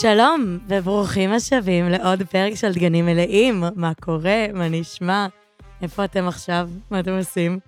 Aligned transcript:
שלום, 0.00 0.58
וברוכים 0.68 1.32
השבים 1.32 1.88
לעוד 1.88 2.22
פרק 2.22 2.54
של 2.54 2.72
דגנים 2.72 3.06
מלאים. 3.06 3.64
מה 3.76 3.92
קורה? 4.00 4.46
מה 4.54 4.68
נשמע? 4.68 5.26
איפה 5.82 6.04
אתם 6.04 6.28
עכשיו? 6.28 6.68
מה 6.90 7.00
אתם 7.00 7.18
עושים? 7.18 7.58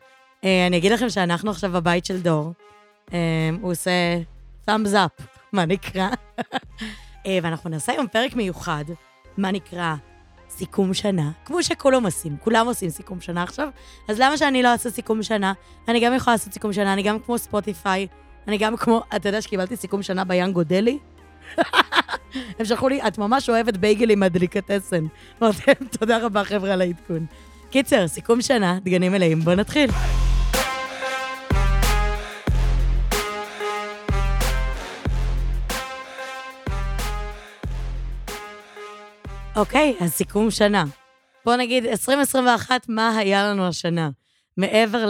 Uh, 0.43 0.47
אני 0.67 0.77
אגיד 0.77 0.93
לכם 0.93 1.11
שאנחנו 1.11 1.51
עכשיו 1.51 1.73
בבית 1.73 2.05
של 2.05 2.21
דור. 2.21 2.53
Uh, 3.07 3.13
הוא 3.61 3.71
עושה 3.71 3.91
thumbs 4.71 4.93
up, 4.93 5.23
מה 5.53 5.65
נקרא. 5.65 6.09
uh, 6.41 7.29
ואנחנו 7.43 7.71
נעשה 7.71 7.93
היום 7.93 8.07
פרק 8.09 8.35
מיוחד, 8.35 8.85
מה 9.37 9.51
נקרא 9.51 9.95
סיכום 10.51 10.95
שנה, 10.95 11.31
כמו 11.45 11.63
שכולם 11.63 12.05
עושים, 12.05 12.37
כולם 12.45 12.67
עושים 12.67 12.91
סיכום 12.91 13.21
שנה 13.21 13.43
עכשיו, 13.43 13.69
אז 14.09 14.21
למה 14.21 14.37
שאני 14.37 14.63
לא 14.63 14.69
אעשה 14.69 14.91
סיכום 14.91 15.23
שנה? 15.23 15.53
אני 15.89 16.01
גם 16.01 16.15
יכולה 16.15 16.35
לעשות 16.35 16.53
סיכום 16.53 16.73
שנה, 16.73 16.93
אני 16.93 17.03
גם 17.03 17.19
כמו 17.19 17.39
ספוטיפיי, 17.39 18.07
אני 18.49 18.59
גם 18.59 18.77
כמו, 18.77 19.03
אתה 19.17 19.29
יודע 19.29 19.43
שקיבלתי 19.43 19.77
סיכום 19.77 20.03
שנה 20.03 20.25
ביאנגו 20.25 20.63
דלי? 20.63 20.99
הם 22.59 22.65
שלחו 22.65 22.89
לי, 22.89 23.03
את 23.03 23.19
ממש 23.19 23.51
אוהבת 23.51 23.77
בייגלים 23.77 24.21
מהדליקטסן. 24.21 25.05
אמרתי 25.43 25.59
להם, 25.67 25.89
תודה 25.99 26.19
רבה, 26.19 26.45
חבר'ה, 26.45 26.73
על 26.73 26.81
העדכון. 26.81 27.27
קיצר, 27.71 28.09
סיכום 28.09 28.41
שנה, 28.41 28.79
דגנים 28.85 29.13
מלאים, 29.13 29.41
בואו 29.41 29.57
נתחיל. 29.57 29.91
אוקיי, 39.57 39.97
אז 40.01 40.11
סיכום 40.11 40.51
שנה. 40.51 40.85
בואו 41.45 41.57
נגיד, 41.57 41.87
2021, 41.87 42.89
מה 42.89 43.17
היה 43.17 43.47
לנו 43.47 43.69
השנה? 43.69 44.11
מעבר 44.57 45.07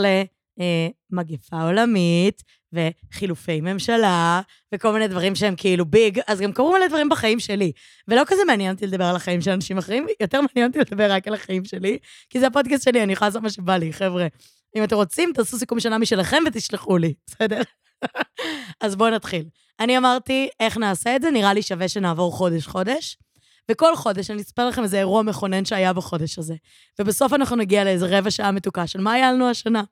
למגפה 0.59 1.63
עולמית, 1.63 2.43
וחילופי 2.73 3.61
ממשלה, 3.61 4.41
וכל 4.75 4.93
מיני 4.93 5.09
דברים 5.09 5.35
שהם 5.35 5.55
כאילו 5.57 5.87
ביג, 5.87 6.21
אז 6.27 6.41
גם 6.41 6.53
קרו 6.53 6.73
מלא 6.73 6.87
דברים 6.87 7.09
בחיים 7.09 7.41
שלי. 7.41 7.73
ולא 8.09 8.23
כזה 8.27 8.43
מעניין 8.47 8.75
אותי 8.75 8.87
לדבר 8.87 9.05
על 9.05 9.17
החיים 9.17 9.41
של 9.41 9.51
אנשים 9.51 9.79
אחרים, 9.79 10.07
יותר 10.21 10.41
מעניין 10.41 10.71
אותי 10.71 10.79
לדבר 10.79 11.13
רק 11.13 11.29
על 11.29 11.35
החיים 11.35 11.65
שלי, 11.65 11.99
כי 12.31 12.41
זה 12.41 12.47
הפודקאסט 12.47 12.85
שלי, 12.85 13.03
אני 13.03 13.13
יכולה 13.13 13.29
לעשות 13.29 13.43
מה 13.43 13.51
שבא 13.51 13.77
לי, 13.77 13.93
חבר'ה. 13.93 14.27
אם 14.77 14.85
אתם 14.85 14.97
רוצים, 14.97 15.33
תעשו 15.35 15.59
סיכום 15.59 15.81
שנה 15.81 15.99
משלכם 15.99 16.43
ותשלחו 16.47 16.99
לי, 16.99 17.15
בסדר? 17.27 17.61
אז 18.81 18.97
בואו 18.97 19.11
נתחיל. 19.11 19.45
אני 19.81 19.99
אמרתי, 19.99 20.49
איך 20.61 20.77
נעשה 20.77 21.17
את 21.17 21.23
זה? 21.23 21.31
נראה 21.31 21.55
לי 21.55 21.63
שווה 21.63 21.89
שנעבור 21.89 22.33
חודש-חודש. 22.33 23.19
וכל 23.71 23.97
חודש 23.97 24.31
אני 24.31 24.43
אספר 24.43 24.69
לכם 24.69 24.83
איזה 24.83 24.99
אירוע 24.99 25.23
מכונן 25.23 25.65
שהיה 25.65 25.93
בחודש 25.93 26.39
הזה. 26.39 26.55
ובסוף 26.99 27.33
אנחנו 27.33 27.57
נגיע 27.57 27.85
לאיזה 27.85 28.19
רבע 28.19 28.31
שעה 28.31 28.53
מתוקה 28.53 28.87
של 28.87 29.01
מה 29.01 29.13
היה 29.13 29.33
לנו 29.33 29.51
השנה. 29.51 29.83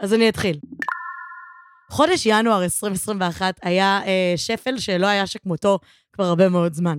אז 0.00 0.14
אני 0.14 0.28
אתחיל. 0.28 0.58
חודש 1.90 2.26
ינואר 2.26 2.64
2021 2.64 3.54
היה 3.62 4.00
אה, 4.06 4.34
שפל 4.36 4.78
שלא 4.78 5.06
היה 5.06 5.26
שכמותו 5.26 5.78
כבר 6.12 6.24
הרבה 6.24 6.48
מאוד 6.48 6.74
זמן. 6.74 6.98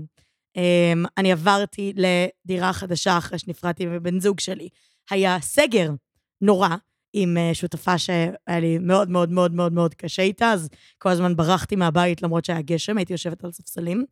אה, 0.57 0.93
אני 1.17 1.31
עברתי 1.31 1.93
לדירה 1.95 2.73
חדשה 2.73 3.17
אחרי 3.17 3.39
שנפרדתי 3.39 3.85
מבן 3.85 4.19
זוג 4.19 4.39
שלי. 4.39 4.69
היה 5.11 5.37
סגר 5.41 5.91
נורא 6.41 6.69
עם 7.13 7.37
אה, 7.37 7.53
שותפה 7.53 7.97
שהיה 7.97 8.59
לי 8.61 8.77
מאוד 8.77 9.09
מאוד 9.09 9.31
מאוד 9.31 9.53
מאוד 9.53 9.73
מאוד 9.73 9.93
קשה 9.93 10.21
איתה, 10.21 10.51
אז 10.51 10.69
כל 10.97 11.09
הזמן 11.09 11.35
ברחתי 11.35 11.75
מהבית 11.75 12.21
למרות 12.21 12.45
שהיה 12.45 12.61
גשם, 12.61 12.97
הייתי 12.97 13.13
יושבת 13.13 13.43
על 13.43 13.51
ספסלים. 13.51 14.05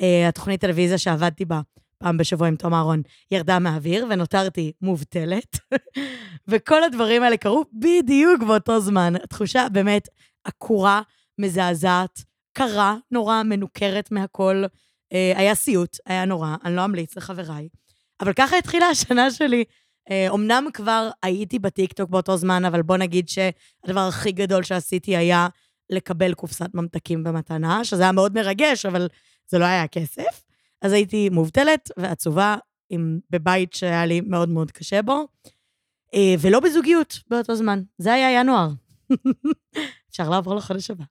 אה, 0.00 0.28
התוכנית 0.28 0.60
טלוויזיה 0.60 0.98
שעבדתי 0.98 1.44
בה 1.44 1.60
פעם 1.98 2.16
בשבוע 2.16 2.48
עם 2.48 2.56
תום 2.56 2.74
אהרון 2.74 3.02
ירדה 3.30 3.58
מהאוויר, 3.58 4.06
ונותרתי 4.10 4.72
מובטלת. 4.82 5.58
וכל 6.48 6.84
הדברים 6.84 7.22
האלה 7.22 7.36
קרו 7.36 7.64
בדיוק 7.72 8.42
באותו 8.42 8.80
זמן. 8.80 9.12
התחושה 9.24 9.66
באמת 9.72 10.08
עקורה, 10.44 11.02
מזעזעת, 11.38 12.24
קרה, 12.52 12.96
נורא, 13.10 13.42
מנוכרת 13.42 14.12
מהכל. 14.12 14.64
אה, 15.12 15.32
היה 15.36 15.54
סיוט, 15.54 15.96
היה 16.06 16.24
נורא, 16.24 16.56
אני 16.64 16.76
לא 16.76 16.84
אמליץ 16.84 17.16
לחבריי. 17.16 17.68
אבל 18.20 18.32
ככה 18.32 18.58
התחילה 18.58 18.86
השנה 18.86 19.30
שלי. 19.30 19.64
אה, 20.10 20.28
אמנם 20.34 20.66
כבר 20.72 21.10
הייתי 21.22 21.58
בטיקטוק 21.58 22.10
באותו 22.10 22.36
זמן, 22.36 22.64
אבל 22.64 22.82
בוא 22.82 22.96
נגיד 22.96 23.28
שהדבר 23.28 24.00
הכי 24.00 24.32
גדול 24.32 24.62
שעשיתי 24.62 25.16
היה 25.16 25.48
לקבל 25.90 26.34
קופסת 26.34 26.74
ממתקים 26.74 27.24
במתנה, 27.24 27.84
שזה 27.84 28.02
היה 28.02 28.12
מאוד 28.12 28.34
מרגש, 28.34 28.86
אבל 28.86 29.08
זה 29.48 29.58
לא 29.58 29.64
היה 29.64 29.88
כסף. 29.88 30.47
אז 30.82 30.92
הייתי 30.92 31.28
מובטלת 31.28 31.90
ועצובה, 31.96 32.56
עם, 32.90 33.18
בבית 33.30 33.72
שהיה 33.72 34.06
לי 34.06 34.20
מאוד 34.20 34.48
מאוד 34.48 34.70
קשה 34.70 35.02
בו, 35.02 35.26
אה, 36.14 36.34
ולא 36.40 36.60
בזוגיות 36.60 37.18
באותו 37.30 37.54
זמן. 37.54 37.82
זה 37.98 38.12
היה 38.14 38.40
ינואר. 38.40 38.68
אפשר 40.10 40.30
לעבור 40.30 40.54
לחודש 40.54 40.90
הבא. 40.90 41.04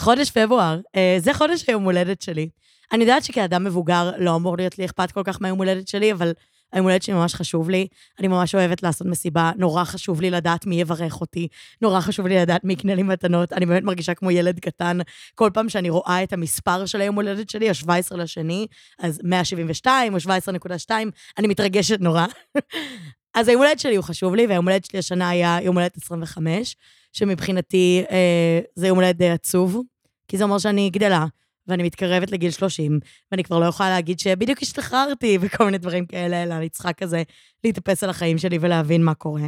חודש 0.00 0.30
פברואר, 0.30 0.80
אה, 0.96 1.16
זה 1.18 1.34
חודש 1.34 1.68
היום 1.68 1.84
הולדת 1.84 2.22
שלי. 2.22 2.48
אני 2.92 3.04
יודעת 3.04 3.24
שכאדם 3.24 3.64
מבוגר 3.64 4.10
לא 4.18 4.36
אמור 4.36 4.56
להיות 4.56 4.78
לי 4.78 4.84
אכפת 4.84 5.12
כל 5.12 5.22
כך 5.24 5.42
מהיום 5.42 5.58
הולדת 5.58 5.88
שלי, 5.88 6.12
אבל 6.12 6.32
היום 6.72 6.86
הולדת 6.86 7.02
שלי 7.02 7.14
ממש 7.14 7.34
חשוב 7.34 7.70
לי. 7.70 7.86
אני 8.20 8.28
ממש 8.28 8.54
אוהבת 8.54 8.82
לעשות 8.82 9.06
מסיבה, 9.06 9.50
נורא 9.56 9.84
חשוב 9.84 10.20
לי 10.20 10.30
לדעת 10.30 10.66
מי 10.66 10.80
יברך 10.80 11.20
אותי, 11.20 11.48
נורא 11.82 12.00
חשוב 12.00 12.26
לי 12.26 12.36
לדעת 12.36 12.64
מי 12.64 12.72
יקנה 12.72 12.94
לי 12.94 13.02
מתנות. 13.02 13.52
אני 13.52 13.66
באמת 13.66 13.82
מרגישה 13.82 14.14
כמו 14.14 14.30
ילד 14.30 14.60
קטן. 14.60 14.98
כל 15.34 15.50
פעם 15.54 15.68
שאני 15.68 15.90
רואה 15.90 16.22
את 16.22 16.32
המספר 16.32 16.86
של 16.86 17.00
היום 17.00 17.14
הולדת 17.14 17.50
שלי, 17.50 17.68
ה-17 17.68 18.16
לשני, 18.16 18.66
אז 18.98 19.20
172 19.24 20.14
או 20.14 20.18
17.2, 20.18 20.90
אני 21.38 21.48
מתרגשת 21.48 22.00
נורא. 22.00 22.26
אז 23.34 23.48
היום 23.48 23.62
הולדת 23.62 23.78
שלי 23.78 23.96
הוא 23.96 24.04
חשוב 24.04 24.34
לי, 24.34 24.46
והיום 24.46 24.68
הולדת 24.68 24.84
שלי 24.84 24.98
השנה 24.98 25.28
היה 25.28 25.58
יום 25.62 25.78
הולדת 25.78 25.96
25, 25.96 26.76
שמבחינתי 27.12 28.04
אה, 28.10 28.60
זה 28.74 28.86
יום 28.86 28.98
הולדת 28.98 29.16
די 29.16 29.30
עצוב, 29.30 29.82
כי 30.28 30.38
זה 30.38 30.44
אומר 30.44 30.58
שאני 30.58 30.90
גדלה. 30.90 31.26
ואני 31.66 31.82
מתקרבת 31.82 32.30
לגיל 32.32 32.50
30, 32.50 33.00
ואני 33.32 33.44
כבר 33.44 33.58
לא 33.58 33.64
יכולה 33.64 33.90
להגיד 33.90 34.18
שבדיוק 34.20 34.62
השתחררתי 34.62 35.38
וכל 35.40 35.64
מיני 35.64 35.78
דברים 35.78 36.06
כאלה, 36.06 36.42
אלא 36.42 36.54
אני 36.54 36.68
צריכה 36.68 36.92
כזה 36.92 37.22
להתאפס 37.64 38.04
על 38.04 38.10
החיים 38.10 38.38
שלי 38.38 38.58
ולהבין 38.60 39.04
מה 39.04 39.14
קורה. 39.14 39.46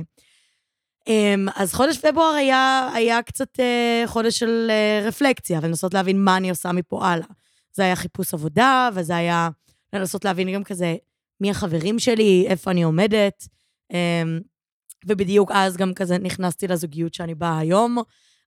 אמ, 1.07 1.47
אז 1.57 1.75
חודש 1.75 1.99
פברואר 1.99 2.35
היה, 2.35 2.89
היה 2.95 3.23
קצת 3.23 3.61
אה, 3.61 4.03
חודש 4.07 4.39
של 4.39 4.67
אה, 4.71 5.07
רפלקציה, 5.09 5.61
ולנסות 5.63 5.95
להבין 5.95 6.25
מה 6.25 6.37
אני 6.37 6.51
עושה 6.51 6.73
מפה 6.73 7.07
הלאה. 7.07 7.27
זה 7.73 7.83
היה 7.83 7.97
חיפוש 7.97 8.35
עבודה, 8.35 8.89
וזה 8.95 9.17
היה 9.17 9.49
לנסות 9.93 10.25
להבין 10.25 10.55
גם 10.55 10.65
כזה 10.65 10.97
מי 11.41 11.51
החברים 11.51 11.99
שלי, 11.99 12.45
איפה 12.49 12.71
אני 12.71 12.83
עומדת. 12.83 13.49
אמ, 13.93 14.41
ובדיוק 15.07 15.51
אז 15.55 15.77
גם 15.77 15.95
כזה 15.95 16.19
נכנסתי 16.19 16.69
לזוגיות 16.69 17.15
שאני 17.15 17.35
באה 17.35 17.59
היום. 17.59 17.99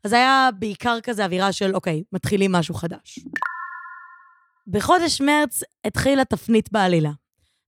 אז 0.03 0.13
היה 0.13 0.49
בעיקר 0.59 0.97
כזה 1.03 1.25
אווירה 1.25 1.51
של, 1.51 1.75
אוקיי, 1.75 2.03
מתחילים 2.11 2.51
משהו 2.51 2.75
חדש. 2.75 3.19
בחודש 4.67 5.21
מרץ 5.21 5.63
התחילה 5.85 6.25
תפנית 6.25 6.71
בעלילה. 6.71 7.11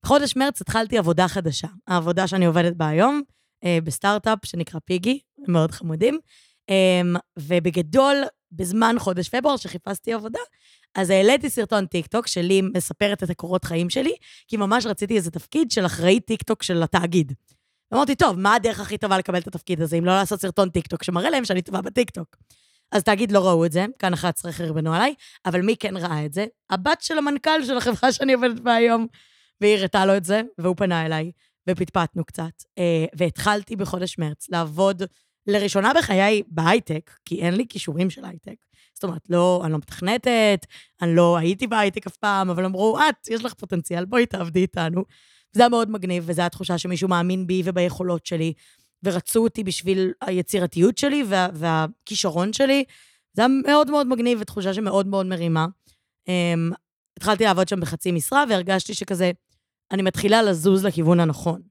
בחודש 0.04 0.36
מרץ 0.36 0.62
התחלתי 0.62 0.98
עבודה 0.98 1.28
חדשה. 1.28 1.68
העבודה 1.88 2.28
שאני 2.28 2.46
עובדת 2.46 2.76
בה 2.76 2.88
היום, 2.88 3.22
אה, 3.64 3.78
בסטארט-אפ 3.84 4.40
שנקרא 4.46 4.80
פיגי, 4.86 5.20
הם 5.48 5.54
מאוד 5.54 5.72
חמודים. 5.72 6.20
אה, 6.70 7.02
ובגדול, 7.40 8.16
בזמן 8.52 8.96
חודש 9.00 9.30
פברואר 9.30 9.58
שחיפשתי 9.58 10.14
עבודה, 10.14 10.40
אז 10.96 11.10
העליתי 11.10 11.50
סרטון 11.50 11.86
טיקטוק 11.86 12.28
שלי 12.28 12.62
מספרת 12.62 13.24
את 13.24 13.30
הקורות 13.30 13.66
חיים 13.66 13.90
שלי, 13.90 14.14
כי 14.48 14.58
ממש 14.58 14.86
רציתי 14.86 15.16
איזה 15.16 15.32
תפקיד 15.32 15.72
של 15.72 15.86
אחראי 15.86 16.20
טיקטוק 16.20 16.64
של 16.64 16.84
התאגיד. 16.84 17.34
אמרתי, 17.94 18.16
טוב, 18.16 18.40
מה 18.40 18.56
הדרך 18.56 18.80
הכי 18.80 18.98
טובה 18.98 19.18
לקבל 19.18 19.40
את 19.40 19.48
התפקיד 19.48 19.82
הזה, 19.82 19.96
אם 19.96 20.06
לא 20.06 20.12
לעשות 20.12 20.42
סרטון 20.42 20.70
טיקטוק 20.70 21.04
שמראה 21.04 21.30
להם 21.30 21.46
שאני 21.46 21.62
טובה 21.62 21.82
בטיקטוק? 21.82 22.36
אז 22.92 23.04
תאגיד 23.04 23.32
לא 23.32 23.48
ראו 23.48 23.66
את 23.66 23.72
זה, 23.72 23.86
כאן 24.00 24.14
11 24.14 24.52
חרבנו 24.52 24.94
עליי, 24.94 25.14
אבל 25.46 25.62
מי 25.62 25.76
כן 25.78 25.98
ראה 25.98 26.26
את 26.26 26.34
זה? 26.34 26.46
הבת 26.70 27.02
של 27.02 27.18
המנכ"ל 27.18 27.64
של 27.66 27.78
החברה 27.78 28.12
שאני 28.14 28.34
עובדת 28.34 28.60
בה 28.60 28.76
היום. 28.76 29.08
והיא 29.62 29.78
הראתה 29.78 30.06
לו 30.06 30.18
את 30.18 30.26
זה, 30.26 30.42
והוא 30.58 30.76
פנה 30.76 31.06
אליי, 31.06 31.32
ופטפטנו 31.70 32.26
קצת. 32.26 32.64
אה, 32.78 33.06
והתחלתי 33.16 33.76
בחודש 33.76 34.18
מרץ 34.18 34.50
לעבוד 34.50 35.04
לראשונה 35.48 35.92
בחיי 35.98 36.44
בהייטק, 36.48 37.12
כי 37.26 37.42
אין 37.42 37.56
לי 37.56 37.66
כישורים 37.70 38.10
של 38.10 38.26
הייטק. 38.26 38.56
זאת 38.94 39.04
אומרת, 39.04 39.22
לא, 39.30 39.62
אני 39.64 39.72
לא 39.72 39.78
מתכנתת, 39.78 40.66
אני 41.02 41.16
לא 41.16 41.38
הייתי 41.38 41.68
בהייטק 41.68 42.08
אף 42.08 42.18
פעם, 42.18 42.50
אבל 42.50 42.66
אמרו, 42.66 43.00
את, 43.00 43.28
יש 43.28 43.46
לך 43.46 43.54
פוטנציאל, 43.54 44.06
בואי 44.06 44.26
תעבדי 44.26 44.62
איתנו. 44.62 45.04
זה 45.52 45.62
היה 45.62 45.70
מאוד 45.70 45.92
מגניב, 45.92 46.24
וזו 46.28 46.42
התחושה 46.42 46.78
שמישהו 46.78 47.08
מאמין 47.08 47.48
בי 47.48 47.62
וביכולות 47.66 48.26
שלי, 48.26 48.54
ורצו 49.04 49.44
אותי 49.44 49.64
בשביל 49.64 50.12
היצירתיות 50.22 50.98
שלי 50.98 51.24
וה, 51.28 51.48
והכישרון 51.54 52.54
שלי. 52.54 52.84
זה 53.34 53.42
היה 53.42 53.50
מאוד 53.68 53.92
מאוד 53.92 54.08
מגניב, 54.08 54.38
ותחושה 54.42 54.74
שמאוד 54.74 55.08
מאוד 55.08 55.26
מרימה. 55.26 55.68
Um, 56.30 56.76
התחלתי 57.18 57.44
לעבוד 57.44 57.68
שם 57.68 57.80
בחצי 57.80 58.12
משרה, 58.12 58.44
והרגשתי 58.50 58.94
שכזה, 58.94 59.32
אני 59.92 60.02
מתחילה 60.02 60.42
לזוז 60.42 60.86
לכיוון 60.86 61.20
הנכון. 61.20 61.62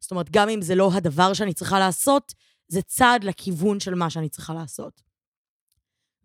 זאת 0.00 0.10
אומרת, 0.10 0.30
גם 0.30 0.48
אם 0.48 0.62
זה 0.62 0.74
לא 0.74 0.90
הדבר 0.94 1.32
שאני 1.32 1.54
צריכה 1.54 1.78
לעשות, 1.78 2.34
זה 2.68 2.82
צעד 2.82 3.24
לכיוון 3.24 3.80
של 3.80 3.94
מה 3.94 4.10
שאני 4.10 4.28
צריכה 4.28 4.54
לעשות. 4.54 5.02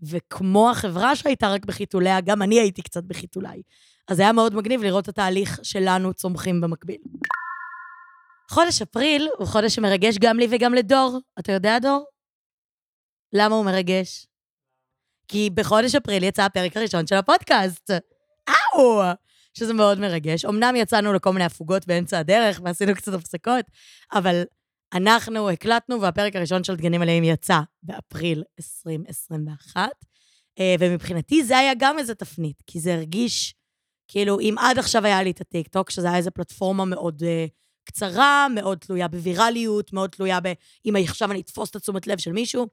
וכמו 0.02 0.72
החברה 0.72 1.16
שהייתה 1.16 1.54
רק 1.54 1.66
בחיתוליה, 1.66 2.22
גם 2.22 2.42
אני 2.42 2.60
הייתי 2.60 2.82
קצת 2.82 3.04
בחיתוליי. 3.04 3.62
אז 4.08 4.20
היה 4.20 4.32
מאוד 4.32 4.56
מגניב 4.56 4.84
לראות 4.84 5.04
את 5.04 5.10
התהליך 5.10 5.60
שלנו 5.64 6.14
צומחים 6.14 6.62
במקביל. 6.62 7.02
חודש 8.52 8.82
אפריל 8.82 9.30
הוא 9.38 9.48
חודש 9.48 9.76
שמרגש 9.76 10.18
גם 10.18 10.40
לי 10.40 10.48
וגם 10.52 10.74
לדור. 10.74 11.20
אתה 11.40 11.52
יודע, 11.52 11.80
דור? 11.80 12.06
למה 13.34 13.56
הוא 13.56 13.66
מרגש? 13.66 14.28
כי 15.28 15.50
בחודש 15.54 15.96
אפריל 15.96 16.24
יצא 16.24 16.44
הפרק 16.44 16.78
הראשון 16.78 17.08
של 17.08 17.16
הפודקאסט. 17.16 17.92
וואו! 18.50 19.04
שזה 19.54 19.74
מאוד 19.74 20.00
מרגש. 20.00 20.46
אמנם 20.46 20.76
יצאנו 20.76 21.14
לכל 21.14 21.34
מיני 21.34 21.46
הפוגות 21.46 21.88
באמצע 21.88 22.20
הדרך 22.20 22.62
ועשינו 22.64 22.96
קצת 22.96 23.14
הפסקות, 23.14 23.66
אבל 24.14 24.44
אנחנו 24.94 25.50
הקלטנו, 25.50 26.02
והפרק 26.02 26.36
הראשון 26.36 26.64
של 26.64 26.76
דגנים 26.76 27.02
מלאים 27.02 27.24
יצא 27.24 27.60
באפריל 27.84 28.44
2021, 28.60 29.90
אה, 30.60 30.76
ומבחינתי 30.80 31.44
זה 31.44 31.58
היה 31.58 31.74
גם 31.78 32.00
איזה 32.00 32.16
תפנית, 32.16 32.64
כי 32.68 32.80
זה 32.80 32.94
הרגיש, 32.94 33.56
כאילו, 34.08 34.40
אם 34.40 34.56
עד 34.60 34.80
עכשיו 34.80 35.06
היה 35.06 35.24
לי 35.24 35.32
את 35.32 35.42
הטיקטוק, 35.42 35.90
שזה 35.90 36.08
היה 36.08 36.18
איזו 36.18 36.32
פלטפורמה 36.32 36.86
מאוד 36.86 37.24
uh, 37.24 37.50
קצרה, 37.84 38.48
מאוד 38.56 38.78
תלויה 38.78 39.08
בווירליות, 39.08 39.94
מאוד 39.94 40.10
תלויה 40.10 40.40
ב... 40.44 40.54
אם 40.86 40.96
עכשיו 40.96 41.32
אני 41.32 41.42
אתפוס 41.42 41.70
את 41.70 41.76
התשומת 41.76 42.08
לב 42.08 42.18
של 42.18 42.32
מישהו, 42.32 42.68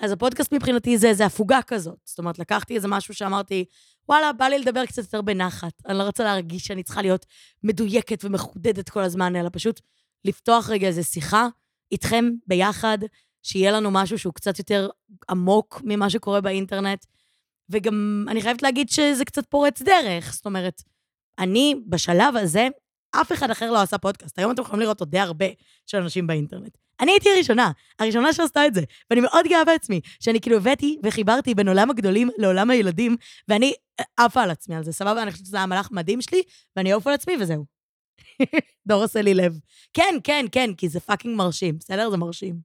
אז 0.00 0.12
הפודקאסט 0.12 0.52
מבחינתי 0.52 0.98
זה 0.98 1.08
איזה 1.08 1.26
הפוגה 1.26 1.62
כזאת. 1.62 1.98
זאת 2.04 2.18
אומרת, 2.18 2.38
לקחתי 2.38 2.76
איזה 2.76 2.88
משהו 2.88 3.14
שאמרתי, 3.14 3.64
וואלה, 4.08 4.32
בא 4.32 4.44
לי 4.44 4.58
לדבר 4.58 4.86
קצת 4.86 5.02
יותר 5.02 5.22
בנחת. 5.22 5.72
אני 5.86 5.98
לא 5.98 6.02
רוצה 6.02 6.24
להרגיש 6.24 6.66
שאני 6.66 6.82
צריכה 6.82 7.02
להיות 7.02 7.26
מדויקת 7.62 8.24
ומחודדת 8.24 8.88
כל 8.88 9.02
הזמן, 9.02 9.36
אלא 9.36 9.48
פשוט 9.52 9.80
לפתוח 10.24 10.70
רגע 10.70 10.86
איזו 10.86 11.04
שיחה 11.04 11.48
איתכם 11.92 12.30
ביחד, 12.46 12.98
שיהיה 13.42 13.72
לנו 13.72 13.90
משהו 13.90 14.18
שהוא 14.18 14.34
קצת 14.34 14.58
יותר 14.58 14.88
עמוק 15.30 15.80
ממה 15.84 16.10
שקורה 16.10 16.40
באינטרנט. 16.40 17.04
וגם 17.70 18.24
אני 18.28 18.42
חייבת 18.42 18.62
להגיד 18.62 18.88
שזה 18.88 19.24
קצת 19.24 19.46
פורץ 19.46 19.82
דרך. 19.82 20.34
זאת 20.34 20.46
אומרת, 20.46 20.82
אני 21.38 21.74
בשלב 21.86 22.36
הזה, 22.36 22.68
אף 23.10 23.32
אחד 23.32 23.50
אחר 23.50 23.70
לא 23.70 23.82
עשה 23.82 23.98
פודקאסט. 23.98 24.38
היום 24.38 24.52
אתם 24.52 24.62
יכולים 24.62 24.80
לראות 24.80 25.00
עוד 25.00 25.10
די 25.10 25.18
הרבה 25.18 25.46
של 25.86 25.98
אנשים 25.98 26.26
באינטרנט. 26.26 26.76
אני 27.00 27.10
הייתי 27.10 27.28
הראשונה, 27.30 27.70
הראשונה 27.98 28.32
שעשתה 28.32 28.66
את 28.66 28.74
זה, 28.74 28.82
ואני 29.10 29.20
מאוד 29.20 29.46
גאה 29.48 29.64
בעצמי, 29.64 30.00
שאני 30.20 30.40
כאילו 30.40 30.56
הבאתי 30.56 30.98
וחיברתי 31.04 31.54
בין 31.54 31.68
עולם 31.68 31.90
הגדולים 31.90 32.30
לעולם 32.38 32.70
הילדים, 32.70 33.16
ואני 33.48 33.72
עפה 34.16 34.42
על 34.42 34.50
עצמי 34.50 34.76
על 34.76 34.84
זה, 34.84 34.92
סבבה? 34.92 35.22
אני 35.22 35.32
חושבת 35.32 35.46
שזה 35.46 35.56
היה 35.56 35.66
מהלך 35.66 35.88
מדהים 35.90 36.22
שלי, 36.22 36.42
ואני 36.76 36.92
אעוף 36.92 37.06
על 37.06 37.14
עצמי 37.14 37.34
וזהו. 37.40 37.64
דור 38.88 39.02
עושה 39.02 39.22
לי 39.22 39.34
לב. 39.34 39.58
כן, 39.92 40.14
כן, 40.24 40.44
כן, 40.52 40.70
כי 40.76 40.88
זה 40.88 41.00
fucking 41.00 41.36
מרשים, 41.36 41.78
בסדר? 41.78 42.10
זה 42.10 42.16
מרשים. 42.16 42.60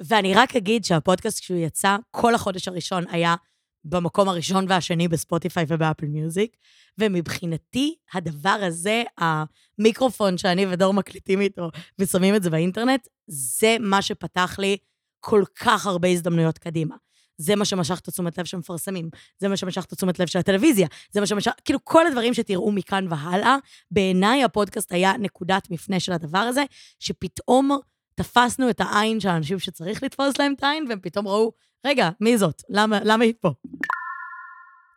ואני 0.00 0.34
רק 0.34 0.56
אגיד 0.56 0.84
שהפודקאסט, 0.84 1.40
כשהוא 1.40 1.58
יצא, 1.58 1.96
כל 2.10 2.34
החודש 2.34 2.68
הראשון 2.68 3.04
היה 3.08 3.34
במקום 3.84 4.28
הראשון 4.28 4.64
והשני 4.68 5.08
בספוטיפיי 5.08 5.64
ובאפל 5.68 6.06
מיוזיק, 6.06 6.56
ומבחינתי, 6.98 7.94
הדבר 8.14 8.58
הזה, 8.62 9.02
המיקרופון 9.18 10.38
שאני 10.38 10.66
ודור 10.66 10.94
מקליטים 10.94 11.40
איתו 11.40 11.70
ושמים 11.98 12.34
את 12.34 12.42
זה 12.42 12.50
באינטרנט, 12.50 13.08
זה 13.26 13.76
מה 13.80 14.02
שפתח 14.02 14.56
לי 14.58 14.76
כל 15.20 15.42
כך 15.60 15.86
הרבה 15.86 16.08
הזדמנויות 16.08 16.58
קדימה. 16.58 16.96
זה 17.38 17.56
מה 17.56 17.64
שמשך 17.64 17.98
את 17.98 18.08
התשומת 18.08 18.38
לב 18.38 18.44
של 18.44 18.56
מפרסמים, 18.56 19.10
זה 19.38 19.48
מה 19.48 19.56
שמשך 19.56 19.84
את 19.84 19.92
התשומת 19.92 20.18
לב 20.18 20.26
של 20.26 20.38
הטלוויזיה, 20.38 20.86
זה 21.10 21.20
מה 21.20 21.26
שמשך, 21.26 21.50
כאילו 21.64 21.84
כל 21.84 22.06
הדברים 22.06 22.34
שתראו 22.34 22.72
מכאן 22.72 23.06
והלאה, 23.10 23.56
בעיניי 23.90 24.44
הפודקאסט 24.44 24.92
היה 24.92 25.12
נקודת 25.18 25.70
מפנה 25.70 26.00
של 26.00 26.12
הדבר 26.12 26.38
הזה, 26.38 26.64
שפתאום 26.98 27.78
תפסנו 28.18 28.70
את 28.70 28.80
העין 28.80 29.20
של 29.20 29.28
האנשים 29.28 29.58
שצריך 29.58 30.02
לתפוס 30.02 30.38
להם 30.38 30.54
את 30.56 30.62
העין, 30.62 30.84
והם 30.88 30.98
פתאום 31.02 31.28
ראו, 31.28 31.52
רגע, 31.86 32.10
מי 32.20 32.38
זאת? 32.38 32.62
למה, 32.68 32.98
למה 33.04 33.24
היא 33.24 33.34
פה? 33.40 33.50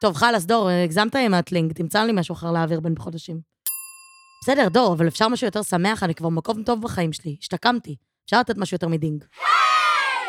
טוב, 0.01 0.15
חלאס, 0.15 0.45
דור, 0.45 0.69
הגזמת 0.69 1.15
עם 1.15 1.33
הטלינג, 1.33 1.73
תמצא 1.73 2.03
לי 2.03 2.12
משהו 2.12 2.33
אחר 2.33 2.51
להעביר 2.51 2.79
בין 2.79 2.95
חודשים. 2.97 3.39
בסדר, 4.44 4.69
דור, 4.69 4.94
אבל 4.94 5.07
אפשר 5.07 5.27
משהו 5.27 5.47
יותר 5.47 5.63
שמח, 5.63 6.03
אני 6.03 6.15
כבר 6.15 6.29
במקום 6.29 6.63
טוב 6.63 6.81
בחיים 6.81 7.13
שלי, 7.13 7.35
השתקמתי. 7.39 7.95
אפשר 8.25 8.39
לתת 8.39 8.57
משהו 8.57 8.75
יותר 8.75 8.88
מדינג. 8.88 9.23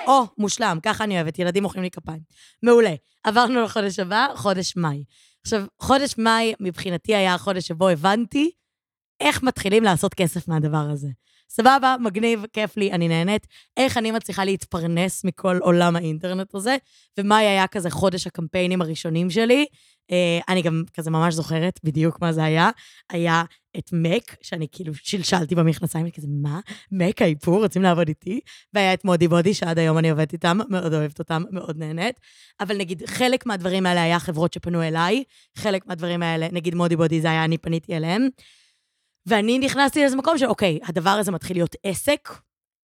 או, 0.07 0.23
מושלם, 0.39 0.79
ככה 0.83 1.05
אני 1.05 1.15
אוהבת, 1.15 1.39
ילדים 1.39 1.63
מוחאים 1.63 1.83
לי 1.83 1.91
כפיים. 1.91 2.21
מעולה. 2.63 2.95
עברנו 3.25 3.63
לחודש 3.63 3.99
הבא, 3.99 4.27
חודש 4.35 4.77
מאי. 4.77 5.05
עכשיו, 5.45 5.65
חודש 5.81 6.15
מאי 6.19 6.55
מבחינתי 6.61 7.15
היה 7.15 7.35
החודש 7.35 7.69
שבו 7.69 7.89
הבנתי 7.89 8.51
איך 9.21 9.43
מתחילים 9.43 9.85
לעשות 9.85 10.15
כסף 10.15 10.49
מהדבר 10.49 10.87
הזה. 10.91 11.09
סבבה, 11.55 11.97
מגניב, 12.01 12.45
כיף 12.53 12.77
לי, 12.77 12.93
אני 12.93 13.09
נהנית. 13.09 13.47
איך 13.77 13.97
אני 13.97 14.11
מצליחה 14.11 14.45
להתפרנס 14.45 15.25
מכל 15.25 15.59
עולם 15.61 15.97
האינטרנט 15.97 16.55
הזה, 16.55 16.77
ומאי 17.19 17.45
היה 17.45 17.67
כזה 17.67 17.91
חודש 17.91 18.27
הקמפיינים 18.27 18.83
הראשונים 18.83 19.31
שלי. 19.31 19.67
אה, 20.11 20.39
אני 20.49 20.63
גם 20.63 20.83
כזה 20.95 21.11
ממש 21.11 21.35
זוכרת 21.35 21.81
בדיוק 21.85 22.21
מה 22.21 22.33
זה 22.33 22.45
היה. 22.45 22.71
היה 23.11 23.45
את 23.79 23.91
מק, 23.93 24.37
שאני 24.43 24.67
כאילו 24.73 24.95
שלשלתי 24.95 25.55
במכנסיים, 25.55 26.11
כזה, 26.11 26.27
מה? 26.43 26.61
מק 26.93 27.23
האיפור, 27.23 27.63
רוצים 27.63 27.83
לעבוד 27.83 28.09
איתי? 28.09 28.41
והיה 28.75 28.95
את 28.95 29.05
מודי 29.05 29.29
בודי, 29.29 29.55
שעד 29.55 29.79
היום 29.79 29.99
אני 29.99 30.11
עובדת 30.11 30.33
איתם, 30.33 30.59
מאוד 30.69 30.95
אוהבת 30.95 31.19
אותם, 31.19 31.43
מאוד 31.51 31.79
נהנית. 31.79 32.21
אבל 32.61 32.77
נגיד, 32.77 33.03
חלק 33.07 33.47
מהדברים 33.47 33.87
האלה 33.87 34.03
היה 34.03 34.19
חברות 34.19 34.53
שפנו 34.53 34.83
אליי, 34.83 35.25
חלק 35.59 35.87
מהדברים 35.87 36.23
האלה, 36.23 36.49
נגיד 36.53 36.75
מודי 36.75 36.97
בודי 36.97 37.21
זה 37.21 37.31
היה, 37.31 37.45
אני 37.45 37.59
פניתי 37.59 37.97
אליהם. 37.97 38.29
ואני 39.27 39.59
נכנסתי 39.59 40.01
לאיזה 40.01 40.17
מקום 40.17 40.39
של, 40.39 40.47
אוקיי, 40.47 40.79
הדבר 40.85 41.11
הזה 41.11 41.33
מתחיל 41.33 41.57
להיות 41.57 41.77
עסק, 41.83 42.29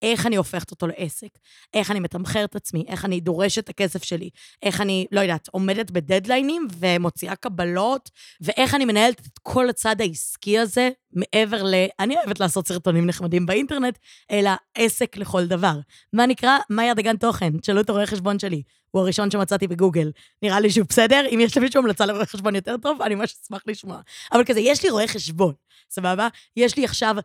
איך 0.03 0.27
אני 0.27 0.37
הופכת 0.37 0.71
אותו 0.71 0.87
לעסק, 0.87 1.29
איך 1.75 1.91
אני 1.91 2.01
מתמחר 2.01 2.45
את 2.45 2.57
עצמי, 2.57 2.85
איך 2.89 3.05
אני 3.05 3.21
דורשת 3.21 3.65
את 3.65 3.69
הכסף 3.69 4.05
שלי, 4.05 4.31
איך 4.63 4.81
אני, 4.81 5.07
לא 5.13 5.21
יודעת, 5.21 5.49
עומדת 5.49 5.91
בדדליינים 5.91 6.69
ומוציאה 6.79 7.37
קבלות, 7.37 8.11
ואיך 8.41 8.75
אני 8.75 8.85
מנהלת 8.85 9.21
את 9.21 9.39
כל 9.43 9.69
הצד 9.69 10.01
העסקי 10.01 10.59
הזה, 10.59 10.91
מעבר 11.13 11.63
ל... 11.63 11.75
אני 12.01 12.17
אוהבת 12.17 12.41
לעשות 12.41 12.69
סרטונים 12.69 13.07
נחמדים 13.07 13.47
באינטרנט, 13.47 13.99
אלא 14.31 14.51
עסק 14.75 15.17
לכל 15.17 15.47
דבר. 15.47 15.75
מה 16.13 16.27
נקרא? 16.27 16.59
מאיה 16.71 16.95
דגן 16.95 17.17
תוכן, 17.17 17.59
תשאלו 17.59 17.81
את 17.81 17.89
הרואה 17.89 18.07
חשבון 18.07 18.39
שלי. 18.39 18.63
הוא 18.91 19.03
הראשון 19.03 19.31
שמצאתי 19.31 19.67
בגוגל. 19.67 20.11
נראה 20.43 20.61
לי 20.61 20.71
שהוא 20.71 20.87
בסדר, 20.89 21.25
אם 21.35 21.41
יש 21.43 21.57
למישהו 21.57 21.81
המלצה 21.83 22.07
לרואה 22.07 22.27
חשבון 22.27 22.55
יותר 22.55 22.77
טוב, 22.77 23.03
אני 23.03 23.15
ממש 23.15 23.35
אשמח 23.45 23.63
לשמוע. 23.67 24.01
אבל 24.33 24.45
כזה, 24.45 24.61
יש 24.61 24.83
לי 24.83 24.91
רואה 24.91 25.09
חשבון, 25.09 25.55
סבבה? 25.91 26.29
יש 26.57 26.77
לי 26.77 26.85
עכשיו 26.85 27.17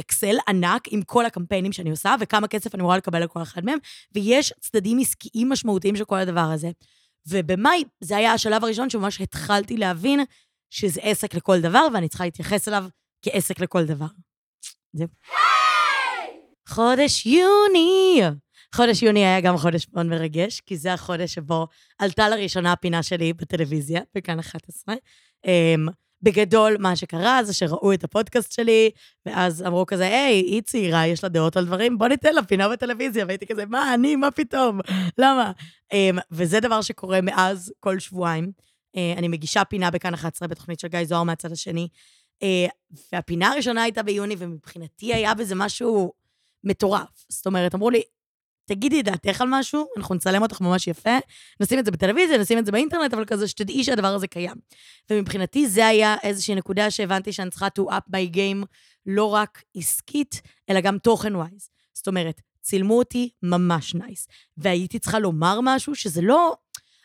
אקסל 0.00 0.36
ענק 0.48 0.88
עם 0.88 1.02
כל 1.02 1.26
הקמפיינים 1.26 1.72
שאני 1.72 1.90
עושה, 1.90 2.14
וכמה 2.20 2.48
כסף 2.48 2.74
אני 2.74 2.80
אמורה 2.80 2.96
לקבל 2.96 3.22
על 3.22 3.28
כל 3.28 3.42
אחד 3.42 3.64
מהם, 3.64 3.78
ויש 4.14 4.52
צדדים 4.60 4.98
עסקיים 4.98 5.48
משמעותיים 5.48 5.96
של 5.96 6.04
כל 6.04 6.18
הדבר 6.18 6.40
הזה. 6.40 6.70
ובמאי, 7.28 7.84
זה 8.00 8.16
היה 8.16 8.32
השלב 8.32 8.64
הראשון 8.64 8.90
שממש 8.90 9.20
התחלתי 9.20 9.76
להבין 9.76 10.20
שזה 10.70 11.00
עסק 11.02 11.34
לכל 11.34 11.60
דבר, 11.60 11.86
ואני 11.94 12.08
צריכה 12.08 12.24
להתייחס 12.24 12.68
אליו 12.68 12.84
כעסק 13.22 13.60
לכל 13.60 13.84
דבר. 13.84 14.06
זהו. 14.92 15.08
חודש 16.68 17.26
יוני. 17.26 18.22
חודש 18.74 19.02
יוני 19.02 19.26
היה 19.26 19.40
גם 19.40 19.56
חודש 19.56 19.86
מאוד 19.92 20.06
מרגש, 20.06 20.60
כי 20.60 20.76
זה 20.76 20.92
החודש 20.92 21.34
שבו 21.34 21.66
עלתה 21.98 22.28
לראשונה 22.28 22.72
הפינה 22.72 23.02
שלי 23.02 23.32
בטלוויזיה, 23.32 24.00
בכאן 24.14 24.38
11. 24.38 24.94
בגדול, 26.22 26.76
מה 26.78 26.96
שקרה 26.96 27.44
זה 27.44 27.52
שראו 27.52 27.92
את 27.92 28.04
הפודקאסט 28.04 28.52
שלי, 28.52 28.90
ואז 29.26 29.62
אמרו 29.66 29.86
כזה, 29.86 30.06
היי, 30.06 30.40
היא 30.40 30.62
צעירה, 30.62 31.06
יש 31.06 31.24
לה 31.24 31.28
דעות 31.28 31.56
על 31.56 31.66
דברים, 31.66 31.98
בוא 31.98 32.08
ניתן 32.08 32.34
לה 32.34 32.42
פינה 32.42 32.68
בטלוויזיה. 32.68 33.24
והייתי 33.26 33.46
כזה, 33.46 33.66
מה, 33.66 33.94
אני, 33.94 34.16
מה 34.16 34.30
פתאום? 34.30 34.80
למה? 35.18 35.52
אמ, 35.92 36.18
וזה 36.30 36.60
דבר 36.60 36.82
שקורה 36.82 37.20
מאז 37.20 37.72
כל 37.80 37.98
שבועיים. 37.98 38.52
אה, 38.96 39.14
אני 39.16 39.28
מגישה 39.28 39.64
פינה 39.64 39.90
בכאן 39.90 40.14
11 40.14 40.48
בתוכנית 40.48 40.80
של 40.80 40.88
גיא 40.88 41.04
זוהר 41.04 41.22
מהצד 41.22 41.52
השני. 41.52 41.88
אה, 42.42 42.66
והפינה 43.12 43.48
הראשונה 43.48 43.82
הייתה 43.82 44.02
ביוני, 44.02 44.34
ומבחינתי 44.38 45.14
היה 45.14 45.34
בזה 45.34 45.54
משהו 45.54 46.12
מטורף. 46.64 47.24
זאת 47.28 47.46
אומרת, 47.46 47.74
אמרו 47.74 47.90
לי, 47.90 48.02
תגידי 48.70 49.02
דעתך 49.02 49.40
על 49.40 49.48
משהו, 49.50 49.86
אנחנו 49.96 50.14
נצלם 50.14 50.42
אותך 50.42 50.60
ממש 50.60 50.86
יפה, 50.86 51.18
נשים 51.60 51.78
את 51.78 51.84
זה 51.84 51.90
בטלוויזיה, 51.90 52.38
נשים 52.38 52.58
את 52.58 52.66
זה 52.66 52.72
באינטרנט, 52.72 53.14
אבל 53.14 53.24
כזה 53.24 53.48
שתדעי 53.48 53.84
שהדבר 53.84 54.06
הזה 54.06 54.26
קיים. 54.26 54.54
ומבחינתי 55.10 55.68
זה 55.68 55.86
היה 55.86 56.16
איזושהי 56.22 56.54
נקודה 56.54 56.90
שהבנתי 56.90 57.32
שאני 57.32 57.50
צריכה 57.50 57.68
to 57.78 57.82
up 57.82 58.10
my 58.12 58.34
game, 58.34 58.66
לא 59.06 59.24
רק 59.24 59.62
עסקית, 59.76 60.42
אלא 60.70 60.80
גם 60.80 60.98
תוכן 60.98 61.36
wise. 61.36 61.68
זאת 61.94 62.08
אומרת, 62.08 62.40
צילמו 62.60 62.98
אותי 62.98 63.30
ממש 63.42 63.94
nice. 63.94 64.28
והייתי 64.56 64.98
צריכה 64.98 65.18
לומר 65.18 65.60
משהו 65.62 65.94
שזה 65.94 66.20
לא... 66.22 66.54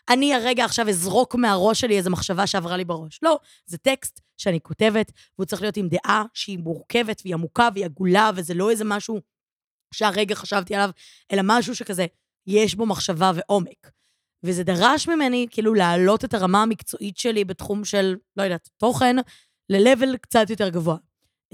אני 0.08 0.34
הרגע 0.34 0.64
עכשיו 0.64 0.88
אזרוק 0.88 1.34
מהראש 1.34 1.80
שלי 1.80 1.96
איזו 1.96 2.10
מחשבה 2.10 2.46
שעברה 2.46 2.76
לי 2.76 2.84
בראש. 2.84 3.18
לא, 3.22 3.38
זה 3.66 3.78
טקסט 3.78 4.20
שאני 4.36 4.60
כותבת, 4.60 5.12
והוא 5.38 5.46
צריך 5.46 5.62
להיות 5.62 5.76
עם 5.76 5.88
דעה 5.88 6.24
שהיא 6.34 6.58
מורכבת 6.58 7.22
והיא 7.24 7.34
עמוקה 7.34 7.68
והיא 7.74 7.84
עגולה, 7.84 8.30
וזה 8.34 8.54
לא 8.54 8.70
איזה 8.70 8.84
משהו 8.84 9.20
שהרגע 9.94 10.34
חשבתי 10.34 10.74
עליו, 10.74 10.90
אלא 11.32 11.42
משהו 11.44 11.76
שכזה, 11.76 12.06
יש 12.46 12.74
בו 12.74 12.86
מחשבה 12.86 13.32
ועומק. 13.34 13.90
וזה 14.42 14.64
דרש 14.64 15.08
ממני 15.08 15.46
כאילו 15.50 15.74
להעלות 15.74 16.24
את 16.24 16.34
הרמה 16.34 16.62
המקצועית 16.62 17.18
שלי 17.18 17.44
בתחום 17.44 17.84
של, 17.84 18.16
לא 18.36 18.42
יודעת, 18.42 18.68
תוכן, 18.76 19.16
ל-level 19.68 20.16
קצת 20.20 20.50
יותר 20.50 20.68
גבוה. 20.68 20.96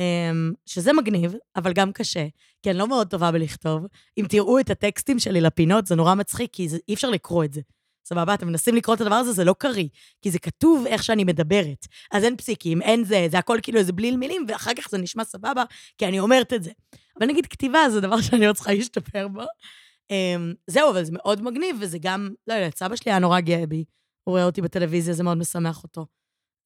Um, 0.01 0.55
שזה 0.67 0.93
מגניב, 0.93 1.35
אבל 1.57 1.73
גם 1.73 1.93
קשה, 1.93 2.27
כי 2.63 2.71
אני 2.71 2.79
לא 2.79 2.89
מאוד 2.89 3.07
טובה 3.07 3.33
בלכתוב. 3.33 3.87
אם 4.19 4.25
תראו 4.29 4.61
את 4.61 4.71
הטקסטים 4.71 5.19
שלי 5.19 5.41
לפינות, 5.41 5.87
זה 5.87 5.95
נורא 5.95 6.15
מצחיק, 6.15 6.51
כי 6.53 6.69
זה, 6.69 6.79
אי 6.89 6.95
אפשר 6.95 7.11
לקרוא 7.11 7.45
את 7.45 7.53
זה. 7.53 7.61
סבבה? 8.05 8.35
אתם 8.35 8.47
מנסים 8.47 8.75
לקרוא 8.75 8.95
את 8.95 9.01
הדבר 9.01 9.15
הזה, 9.15 9.33
זה 9.33 9.45
לא 9.45 9.55
קריא, 9.59 9.89
כי 10.23 10.31
זה 10.31 10.39
כתוב 10.39 10.87
איך 10.87 11.03
שאני 11.03 11.25
מדברת. 11.25 11.87
אז 12.13 12.25
אין 12.25 12.37
פסיקים, 12.37 12.83
אין 12.83 13.05
זה, 13.05 13.27
זה 13.31 13.39
הכל 13.39 13.59
כאילו 13.63 13.79
איזה 13.79 13.93
בליל 13.93 14.17
מילים, 14.17 14.45
ואחר 14.49 14.71
כך 14.75 14.89
זה 14.91 14.99
נשמע 14.99 15.25
סבבה, 15.25 15.65
כי 15.99 16.07
אני 16.07 16.21
אומרת 16.21 16.53
את 16.53 16.63
זה. 16.63 16.71
אבל 17.19 17.27
נגיד 17.27 17.47
כתיבה 17.47 17.91
זה 17.91 18.01
דבר 18.01 18.21
שאני 18.31 18.47
לא 18.47 18.53
צריכה 18.53 18.73
להשתפר 18.73 19.29
בו. 19.29 19.43
Um, 19.43 20.55
זהו, 20.67 20.91
אבל 20.91 21.05
זה 21.05 21.13
מאוד 21.13 21.43
מגניב, 21.43 21.77
וזה 21.81 21.99
גם, 22.01 22.31
לא 22.47 22.55
יודעת, 22.55 22.77
סבא 22.77 22.97
שלי 22.97 23.13
היה 23.13 23.19
נורא 23.19 23.41
גאה 23.41 23.67
בי. 23.67 23.85
הוא 24.25 24.33
רואה 24.33 24.45
אותי 24.45 24.63
בטלוויזיה, 24.63 25.15
זה 25.15 25.23
מאוד 25.23 25.39
משמח 25.39 25.83
אותו. 25.83 26.07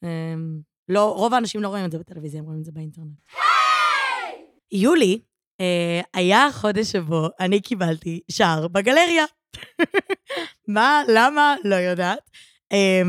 Um, 0.05 0.09
לא, 0.88 1.14
רוב 1.14 1.35
האנשים 1.35 1.62
לא 1.62 1.69
רואים 1.69 1.85
את 1.85 1.93
זה 1.93 1.99
בטלוויזיה, 1.99 2.40
הם 2.40 2.47
רואים 2.47 2.61
את 2.61 2.64
זה 2.64 2.73
באינטרנט. 2.73 3.19
יולי 4.73 5.21
אה, 5.61 6.00
היה 6.14 6.47
החודש 6.47 6.93
שבו 6.93 7.28
אני 7.40 7.61
קיבלתי 7.61 8.21
שער 8.31 8.69
בגלריה. 8.69 9.25
מה, 10.68 11.02
למה? 11.08 11.54
לא 11.64 11.75
יודעת. 11.75 12.30
אה, 12.72 13.02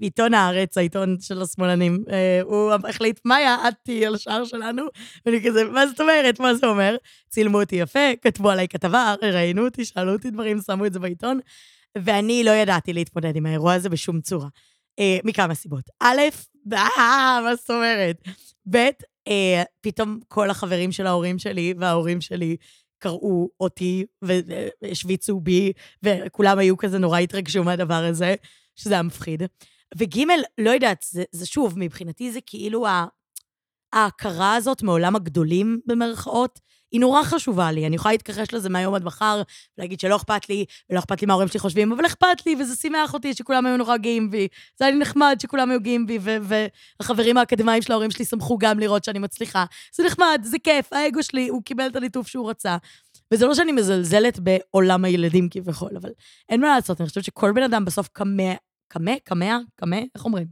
עיתון 0.00 0.34
הארץ, 0.34 0.78
העיתון 0.78 1.16
של 1.20 1.42
השמאלנים, 1.42 2.04
אה, 2.10 2.40
הוא 2.42 2.72
החליט, 2.88 3.20
מאיה, 3.24 3.56
את 3.68 3.74
תהיי 3.84 4.06
על 4.06 4.14
השער 4.14 4.44
שלנו? 4.44 4.82
ואני 5.26 5.44
כזה, 5.44 5.64
מה 5.64 5.86
זאת 5.86 6.00
אומרת? 6.00 6.40
מה 6.40 6.54
זה 6.54 6.66
אומר? 6.66 6.96
צילמו 7.28 7.60
אותי 7.60 7.76
יפה, 7.76 8.08
כתבו 8.22 8.50
עליי 8.50 8.68
כתבה, 8.68 9.14
ראיינו 9.22 9.64
אותי, 9.64 9.84
שאלו 9.84 10.12
אותי 10.12 10.30
דברים, 10.30 10.58
שמו 10.66 10.86
את 10.86 10.92
זה 10.92 10.98
בעיתון, 10.98 11.40
ואני 11.98 12.44
לא 12.44 12.50
ידעתי 12.50 12.92
להתמודד 12.92 13.36
עם 13.36 13.46
האירוע 13.46 13.74
הזה 13.74 13.88
בשום 13.88 14.20
צורה. 14.20 14.48
אה, 14.98 15.18
מכמה 15.24 15.54
סיבות. 15.54 15.84
א', 16.00 16.20
אה, 16.72 17.40
מה 17.44 17.54
זאת 17.56 17.70
אומרת? 17.70 18.16
ב', 18.70 18.88
פתאום 19.80 20.18
כל 20.28 20.50
החברים 20.50 20.92
של 20.92 21.06
ההורים 21.06 21.38
שלי 21.38 21.74
וההורים 21.78 22.20
שלי 22.20 22.56
קראו 23.00 23.48
אותי 23.60 24.04
והשוויצו 24.22 25.40
בי, 25.40 25.72
וכולם 26.02 26.58
היו 26.58 26.76
כזה 26.76 26.98
נורא 26.98 27.18
התרגשו 27.18 27.64
מהדבר 27.64 28.04
הזה. 28.04 28.34
שזה 28.80 28.94
היה 28.94 29.02
מפחיד. 29.02 29.42
וג', 29.98 30.18
לא 30.58 30.70
יודעת, 30.70 31.04
זה, 31.10 31.24
זה 31.32 31.46
שוב, 31.46 31.74
מבחינתי 31.78 32.32
זה 32.32 32.38
כאילו 32.46 32.86
ההכרה 33.92 34.54
הזאת 34.54 34.82
מעולם 34.82 35.16
הגדולים, 35.16 35.80
במרכאות, 35.86 36.60
היא 36.92 37.00
נורא 37.00 37.22
חשובה 37.22 37.72
לי. 37.72 37.86
אני 37.86 37.96
יכולה 37.96 38.12
להתכחש 38.12 38.54
לזה 38.54 38.68
מהיום 38.68 38.94
עד 38.94 39.04
מחר, 39.04 39.42
ולהגיד 39.78 40.00
שלא 40.00 40.16
אכפת 40.16 40.48
לי, 40.48 40.64
ולא 40.90 40.98
אכפת 40.98 41.20
לי 41.20 41.26
מה 41.26 41.32
ההורים 41.32 41.48
שלי 41.48 41.60
חושבים, 41.60 41.92
אבל 41.92 42.06
אכפת 42.06 42.46
לי, 42.46 42.56
וזה 42.60 42.76
שימח 42.76 43.14
אותי 43.14 43.34
שכולם 43.34 43.66
היו 43.66 43.76
נורא 43.76 43.96
גאים 43.96 44.30
בי. 44.30 44.48
זה 44.78 44.84
היה 44.84 44.94
לי 44.94 45.00
נחמד 45.00 45.36
שכולם 45.42 45.70
היו 45.70 45.80
גאים 45.80 46.06
בי, 46.06 46.18
והחברים 46.22 47.36
האקדמיים 47.36 47.82
של 47.82 47.92
ההורים 47.92 48.10
שלי 48.10 48.24
שמחו 48.24 48.58
גם 48.58 48.78
לראות 48.78 49.04
שאני 49.04 49.18
מצליחה. 49.18 49.64
זה 49.94 50.02
נחמד, 50.06 50.40
זה 50.44 50.58
כיף, 50.58 50.92
האגו 50.92 51.22
שלי, 51.22 51.48
הוא 51.48 51.62
קיבל 51.62 51.86
את 51.86 51.96
הליטוף 51.96 52.26
שהוא 52.26 52.50
רצה. 52.50 52.76
וזה 53.34 53.46
לא 53.46 53.54
שאני 53.54 53.72
מזלזלת 53.72 54.38
בעולם 54.38 55.04
הילדים 55.04 55.48
כביכול, 55.50 55.96
אבל 55.96 56.10
אין 56.48 56.60
מה 56.60 56.68
לעשות, 56.68 57.00
אני 57.00 57.08
חושבת 57.08 57.24
שכל 57.24 57.52
בן 57.52 57.62
אדם 57.62 57.84
בסוף 57.84 58.08
קמה 58.08 58.54
קמה, 58.92 59.12
קמע, 59.24 59.58
קמה, 59.76 59.98
איך 60.14 60.24
אומרים? 60.24 60.46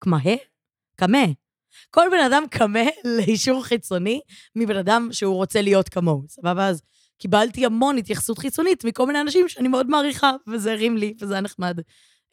כמהה? 0.00 0.36
קמה. 0.96 1.41
כל 1.90 2.08
בן 2.10 2.24
אדם 2.24 2.44
קמה 2.50 2.84
לאישור 3.04 3.64
חיצוני 3.64 4.20
מבן 4.56 4.76
אדם 4.76 5.08
שהוא 5.12 5.34
רוצה 5.34 5.62
להיות 5.62 5.88
כמוהו, 5.88 6.24
סבבה? 6.28 6.68
אז 6.68 6.82
קיבלתי 7.18 7.66
המון 7.66 7.98
התייחסות 7.98 8.38
חיצונית 8.38 8.84
מכל 8.84 9.06
מיני 9.06 9.20
אנשים 9.20 9.48
שאני 9.48 9.68
מאוד 9.68 9.90
מעריכה, 9.90 10.32
וזה 10.48 10.72
הרים 10.72 10.96
לי, 10.96 11.14
וזה 11.20 11.34
היה 11.34 11.40
נחמד. 11.40 11.80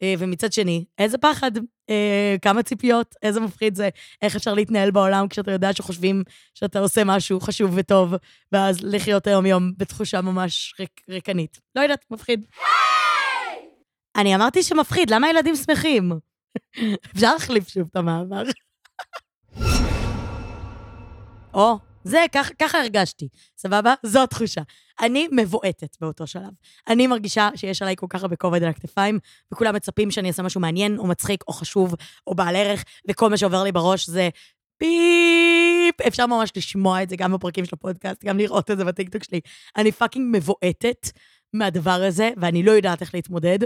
אה, 0.02 0.14
ומצד 0.18 0.52
שני, 0.52 0.84
איזה 0.98 1.18
פחד, 1.18 1.50
אה, 1.90 2.36
כמה 2.42 2.62
ציפיות, 2.62 3.14
איזה 3.22 3.40
מפחיד 3.40 3.74
זה, 3.74 3.88
איך 4.22 4.36
אפשר 4.36 4.54
להתנהל 4.54 4.90
בעולם 4.90 5.28
כשאתה 5.28 5.50
יודע 5.50 5.72
שחושבים 5.72 6.22
שאתה 6.54 6.78
עושה 6.78 7.04
משהו 7.04 7.40
חשוב 7.40 7.70
וטוב, 7.74 8.14
ואז 8.52 8.78
לחיות 8.82 9.26
היום-יום 9.26 9.72
בתחושה 9.76 10.20
ממש 10.20 10.74
ריק, 10.80 11.00
ריקנית. 11.08 11.60
לא 11.74 11.80
יודעת, 11.80 12.04
מפחיד. 12.10 12.46
אני 14.16 14.34
אמרתי 14.34 14.62
שמפחיד, 14.62 15.10
למה 15.10 15.30
ילדים 15.30 15.56
שמחים? 15.56 16.12
אפשר 17.14 17.32
להחליף 17.32 17.68
שוב 17.68 17.88
את 17.90 17.96
המעבר. 17.96 18.42
או, 21.54 21.78
זה, 22.04 22.24
ככה, 22.32 22.54
ככה 22.54 22.78
הרגשתי, 22.78 23.28
סבבה? 23.56 23.94
זו 24.02 24.22
התחושה. 24.22 24.60
אני 25.00 25.28
מבועטת 25.32 25.96
באותו 26.00 26.26
שלב. 26.26 26.50
אני 26.88 27.06
מרגישה 27.06 27.48
שיש 27.56 27.82
עליי 27.82 27.96
כל 27.96 28.06
כך 28.10 28.22
הרבה 28.22 28.36
כובד 28.36 28.62
על 28.62 28.68
הכתפיים, 28.68 29.18
וכולם 29.52 29.74
מצפים 29.74 30.10
שאני 30.10 30.28
אעשה 30.28 30.42
משהו 30.42 30.60
מעניין, 30.60 30.98
או 30.98 31.06
מצחיק, 31.06 31.44
או 31.48 31.52
חשוב, 31.52 31.94
או 32.26 32.34
בעל 32.34 32.56
ערך, 32.56 32.84
וכל 33.08 33.30
מה 33.30 33.36
שעובר 33.36 33.62
לי 33.62 33.72
בראש 33.72 34.10
זה 34.10 34.28
פיפ. 34.78 36.00
אפשר 36.06 36.26
ממש 36.26 36.50
לשמוע 36.56 37.02
את 37.02 37.08
זה 37.08 37.16
גם 37.16 37.32
בפרקים 37.32 37.64
של 37.64 37.70
הפודקאסט, 37.74 38.24
גם 38.24 38.38
לראות 38.38 38.70
את 38.70 38.78
זה 38.78 38.84
בטיקטוק 38.84 39.24
שלי. 39.24 39.40
אני 39.76 39.92
fucking 39.92 40.36
מבועטת 40.36 41.10
מהדבר 41.52 42.02
הזה, 42.02 42.30
ואני 42.36 42.62
לא 42.62 42.72
יודעת 42.72 43.00
איך 43.00 43.14
להתמודד. 43.14 43.58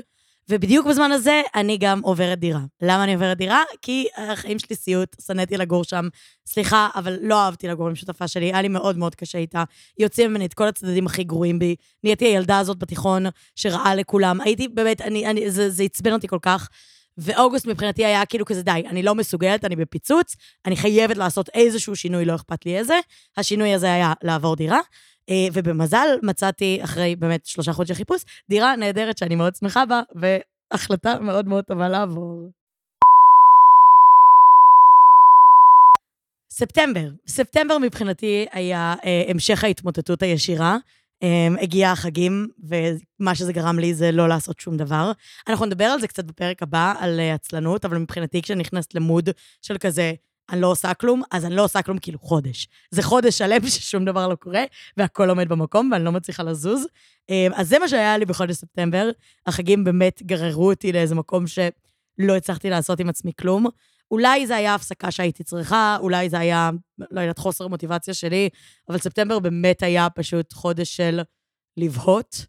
ובדיוק 0.49 0.87
בזמן 0.87 1.13
הזה 1.13 1.43
אני 1.55 1.79
גם 1.79 2.01
עוברת 2.01 2.39
דירה. 2.39 2.61
למה 2.83 3.05
אני 3.05 3.15
עוברת 3.15 3.37
דירה? 3.37 3.63
כי 3.83 4.07
החיים 4.17 4.59
שלי 4.59 4.77
סיוט, 4.77 5.17
שנאתי 5.27 5.57
לגור 5.57 5.85
שם. 5.85 6.09
סליחה, 6.47 6.89
אבל 6.95 7.19
לא 7.23 7.41
אהבתי 7.41 7.69
לגור 7.69 7.89
עם 7.89 7.95
שותפה 7.95 8.29
שלי, 8.29 8.47
היה 8.47 8.63
לי 8.63 8.69
מאוד 8.69 8.99
מאוד 8.99 9.15
קשה 9.15 9.39
איתה. 9.39 9.65
היא 9.99 10.07
הוציאה 10.07 10.29
ממני 10.29 10.47
את 10.47 10.55
כל 10.55 10.69
הצדדים 10.69 11.07
הכי 11.07 11.25
גרועים 11.25 11.59
בי. 11.59 11.77
נהייתי 12.05 12.25
הילדה 12.25 12.59
הזאת 12.59 12.79
בתיכון 12.79 13.27
שרעה 13.57 13.95
לכולם. 13.95 14.41
הייתי, 14.41 14.69
באמת, 14.69 15.01
אני, 15.01 15.27
אני, 15.27 15.51
זה, 15.51 15.71
זה 15.71 15.83
עצבן 15.83 16.13
אותי 16.13 16.29
כל 16.29 16.39
כך. 16.43 16.69
ואוגוסט 17.19 17.67
מבחינתי 17.67 18.05
היה 18.05 18.27
כאילו 18.27 18.45
כזה, 18.45 18.63
די, 18.63 18.83
אני 18.87 19.03
לא 19.03 19.15
מסוגלת, 19.15 19.65
אני 19.65 19.77
בפיצוץ, 19.77 20.37
אני 20.67 20.77
חייבת 20.77 21.17
לעשות 21.17 21.49
איזשהו 21.55 21.97
שינוי, 21.97 22.25
לא 22.25 22.35
אכפת 22.35 22.67
לי 22.67 22.79
איזה. 22.79 22.99
השינוי 23.37 23.75
הזה 23.75 23.93
היה 23.93 24.13
לעבור 24.23 24.57
דירה. 24.57 24.79
אה, 25.31 25.47
ובמזל 25.53 26.09
מצאתי, 26.23 26.81
אחרי 26.85 27.17
באמת 27.17 27.47
שלושה 27.47 27.73
חודשי 27.73 27.95
חיפוש, 27.95 28.23
דירה 28.51 28.77
נהדרת 28.77 29.19
שאני 29.19 29.35
מאוד 29.35 29.55
שמחה 29.55 29.87
בה, 29.87 30.03
והחלטה 30.15 31.21
מאוד 31.21 31.49
מאוד 31.49 31.65
טובה 31.65 31.89
לעבור. 31.89 32.51
ספטמבר. 36.51 37.09
ספטמבר 37.29 37.79
מבחינתי 37.79 38.47
היה 38.53 38.95
אה, 39.05 39.25
המשך 39.29 39.65
ההתמוטטות 39.65 40.23
הישירה. 40.23 40.77
אה, 41.23 41.49
הגיע 41.63 41.91
החגים, 41.91 42.49
ומה 42.69 43.35
שזה 43.35 43.53
גרם 43.53 43.79
לי 43.79 43.95
זה 43.95 44.13
לא 44.13 44.29
לעשות 44.29 44.61
שום 44.61 44.77
דבר. 44.77 45.13
אנחנו 45.49 45.67
נדבר 45.67 45.85
על 45.85 46.01
זה 46.01 46.09
קצת 46.09 46.25
בפרק 46.25 46.63
הבא, 46.63 46.95
על 46.99 47.21
אה, 47.21 47.35
עצלנות, 47.35 47.85
אבל 47.85 47.99
מבחינתי 47.99 48.43
כשאני 48.43 48.61
נכנסת 48.61 48.95
למוד 48.95 49.31
של 49.63 49.79
כזה, 49.79 50.13
אני 50.51 50.61
לא 50.61 50.67
עושה 50.71 50.95
כלום, 50.95 51.23
אז 51.31 51.45
אני 51.45 51.57
לא 51.57 51.65
עושה 51.65 51.83
כלום 51.83 51.99
כאילו 51.99 52.19
חודש. 52.19 52.69
זה 52.91 53.03
חודש 53.03 53.39
שלם 53.39 53.67
ששום 53.71 54.05
דבר 54.05 54.29
לא 54.29 54.35
קורה, 54.35 54.65
והכל 54.97 55.31
עומד 55.31 55.49
במקום, 55.49 55.91
ואני 55.93 56.05
לא 56.05 56.13
מצליחה 56.13 56.43
לזוז. 56.43 56.87
אמ, 57.29 57.53
אז 57.55 57.69
זה 57.69 57.79
מה 57.79 57.89
שהיה 57.89 58.19
לי 58.19 58.25
בחודש 58.25 58.57
ספטמבר. 58.57 59.11
החגים 59.47 59.85
באמת 59.85 60.23
גררו 60.23 60.71
אותי 60.71 60.93
לאיזה 60.93 61.15
מקום 61.15 61.47
שלא 61.47 62.37
הצלחתי 62.37 62.71
לעשות 62.71 63.01
עם 63.01 63.09
עצמי 63.09 63.33
כלום. 63.41 63.67
אולי 64.11 64.47
זה 64.47 64.57
היה 64.57 64.75
הפסקה 64.75 65.11
שהייתי 65.11 65.45
צריכה, 65.45 65.97
אולי 66.01 66.31
זה 66.31 66.39
היה, 66.39 66.71
לא 67.11 67.21
יודעת, 67.21 67.39
חוסר 67.39 67.69
מוטיבציה 67.69 68.15
שלי, 68.15 68.49
אבל 68.89 68.99
ספטמבר 68.99 69.39
באמת 69.39 69.83
היה 69.83 70.11
פשוט 70.11 70.53
חודש 70.53 70.97
של 70.97 71.21
לבהות, 71.77 72.47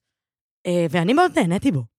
אה, 0.65 0.85
ואני 0.89 1.13
מאוד 1.13 1.39
נהניתי 1.39 1.71
בו. 1.71 1.94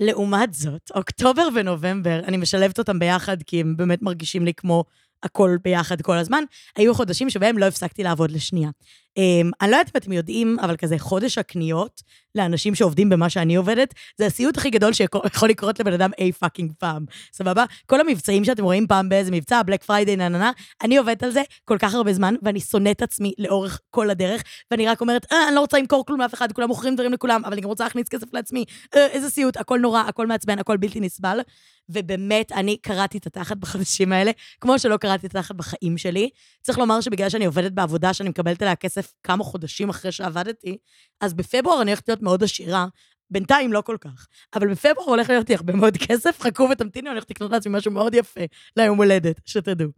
לעומת 0.00 0.54
זאת, 0.54 0.90
אוקטובר 0.94 1.48
ונובמבר, 1.54 2.20
אני 2.24 2.36
משלבת 2.36 2.78
אותם 2.78 2.98
ביחד 2.98 3.42
כי 3.42 3.60
הם 3.60 3.76
באמת 3.76 4.02
מרגישים 4.02 4.44
לי 4.44 4.54
כמו 4.54 4.84
הכל 5.22 5.56
ביחד 5.64 6.02
כל 6.02 6.18
הזמן, 6.18 6.44
היו 6.76 6.94
חודשים 6.94 7.30
שבהם 7.30 7.58
לא 7.58 7.64
הפסקתי 7.64 8.02
לעבוד 8.02 8.30
לשנייה. 8.30 8.70
Um, 9.18 9.50
אני 9.60 9.70
לא 9.70 9.76
יודעת 9.76 9.96
אם 9.96 10.00
אתם 10.00 10.12
יודעים, 10.12 10.56
אבל 10.60 10.76
כזה 10.76 10.98
חודש 10.98 11.38
הקניות 11.38 12.02
לאנשים 12.34 12.74
שעובדים 12.74 13.08
במה 13.08 13.30
שאני 13.30 13.56
עובדת, 13.56 13.94
זה 14.18 14.26
הסיוט 14.26 14.56
הכי 14.56 14.70
גדול 14.70 14.92
שיכול 14.92 15.48
לקרות 15.48 15.80
לבן 15.80 15.92
אדם 15.92 16.10
אי 16.18 16.32
fucking 16.32 16.72
פעם, 16.78 17.04
סבבה? 17.32 17.64
כל 17.86 18.00
המבצעים 18.00 18.44
שאתם 18.44 18.64
רואים 18.64 18.86
פעם 18.86 19.08
באיזה 19.08 19.30
מבצע, 19.30 19.62
Black 19.62 19.82
Friday, 19.82 20.16
נה 20.16 20.28
נה 20.28 20.38
נה, 20.38 20.50
אני 20.82 20.96
עובדת 20.96 21.22
על 21.22 21.30
זה 21.30 21.42
כל 21.64 21.78
כך 21.78 21.94
הרבה 21.94 22.12
זמן, 22.12 22.34
ואני 22.42 22.60
שונאת 22.60 23.02
עצמי 23.02 23.32
לאורך 23.38 23.80
כל 23.90 24.10
הדרך, 24.10 24.42
ואני 24.70 24.86
רק 24.86 25.00
אומרת, 25.00 25.32
אה, 25.32 25.48
אני 25.48 25.54
לא 25.54 25.60
רוצה 25.60 25.78
למכור 25.78 26.06
כלום 26.06 26.20
לאף 26.20 26.34
אחד, 26.34 26.52
כולם 26.52 26.68
מוכרים 26.68 26.94
דברים 26.94 27.12
לכולם, 27.12 27.42
אבל 27.44 27.52
אני 27.52 27.62
גם 27.62 27.68
רוצה 27.68 27.84
להכניס 27.84 28.08
כסף 28.08 28.34
לעצמי, 28.34 28.64
אה, 28.94 29.06
איזה 29.06 29.30
סיוט, 29.30 29.56
הכל 29.56 29.78
נורא, 29.78 30.00
הכל 30.00 30.26
מעצבן, 30.26 30.58
הכל 30.58 30.76
בלתי 30.76 31.00
נסבל. 31.00 31.40
ובאמת, 31.88 32.52
אני 32.52 32.76
קראתי 32.76 33.18
את 33.18 33.26
התחת 33.26 33.56
בחודשים 33.56 34.12
האלה, 34.12 34.30
כמו 34.60 34.78
שלא 34.78 34.96
קראתי 34.96 35.26
את 35.26 35.36
התחת 35.36 35.54
בחיים 35.54 35.98
שלי. 35.98 36.30
צריך 36.62 36.78
לומר 36.78 37.00
שבגלל 37.00 37.28
שאני 37.28 37.46
עובדת 37.46 37.72
בעבודה 37.72 38.12
שאני 38.14 38.28
מקבלת 38.28 38.62
עליה 38.62 38.76
כסף 38.76 39.05
כמה 39.22 39.44
חודשים 39.44 39.88
אחרי 39.88 40.12
שעבדתי, 40.12 40.76
אז 41.20 41.34
בפברואר 41.34 41.82
אני 41.82 41.90
הולכת 41.90 42.08
להיות 42.08 42.22
מאוד 42.22 42.42
עשירה. 42.42 42.86
בינתיים 43.30 43.72
לא 43.72 43.80
כל 43.80 43.96
כך, 44.00 44.26
אבל 44.54 44.70
בפברואר 44.70 45.08
הולך 45.08 45.30
להיות 45.30 45.48
לי 45.48 45.54
הרבה 45.54 45.72
מאוד 45.72 45.96
כסף, 45.96 46.40
חכו 46.40 46.68
ותמתינו, 46.72 47.06
אני 47.06 47.14
הולכת 47.14 47.30
לקנות 47.30 47.50
לעצמי 47.50 47.78
משהו 47.78 47.90
מאוד 47.90 48.14
יפה 48.14 48.40
ליום 48.76 48.98
הולדת, 48.98 49.40
שתדעו. 49.44 49.88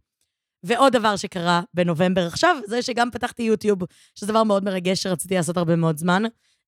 ועוד 0.63 0.93
דבר 0.93 1.17
שקרה 1.17 1.63
בנובמבר 1.75 2.27
עכשיו, 2.27 2.57
זה 2.67 2.83
שגם 2.83 3.11
פתחתי 3.11 3.43
יוטיוב, 3.43 3.79
שזה 4.15 4.27
דבר 4.27 4.45
מאוד 4.45 4.65
מרגש 4.65 5.03
שרציתי 5.03 5.35
לעשות 5.35 5.57
הרבה 5.57 5.77
מאוד 5.77 5.99
זמן. 5.99 6.23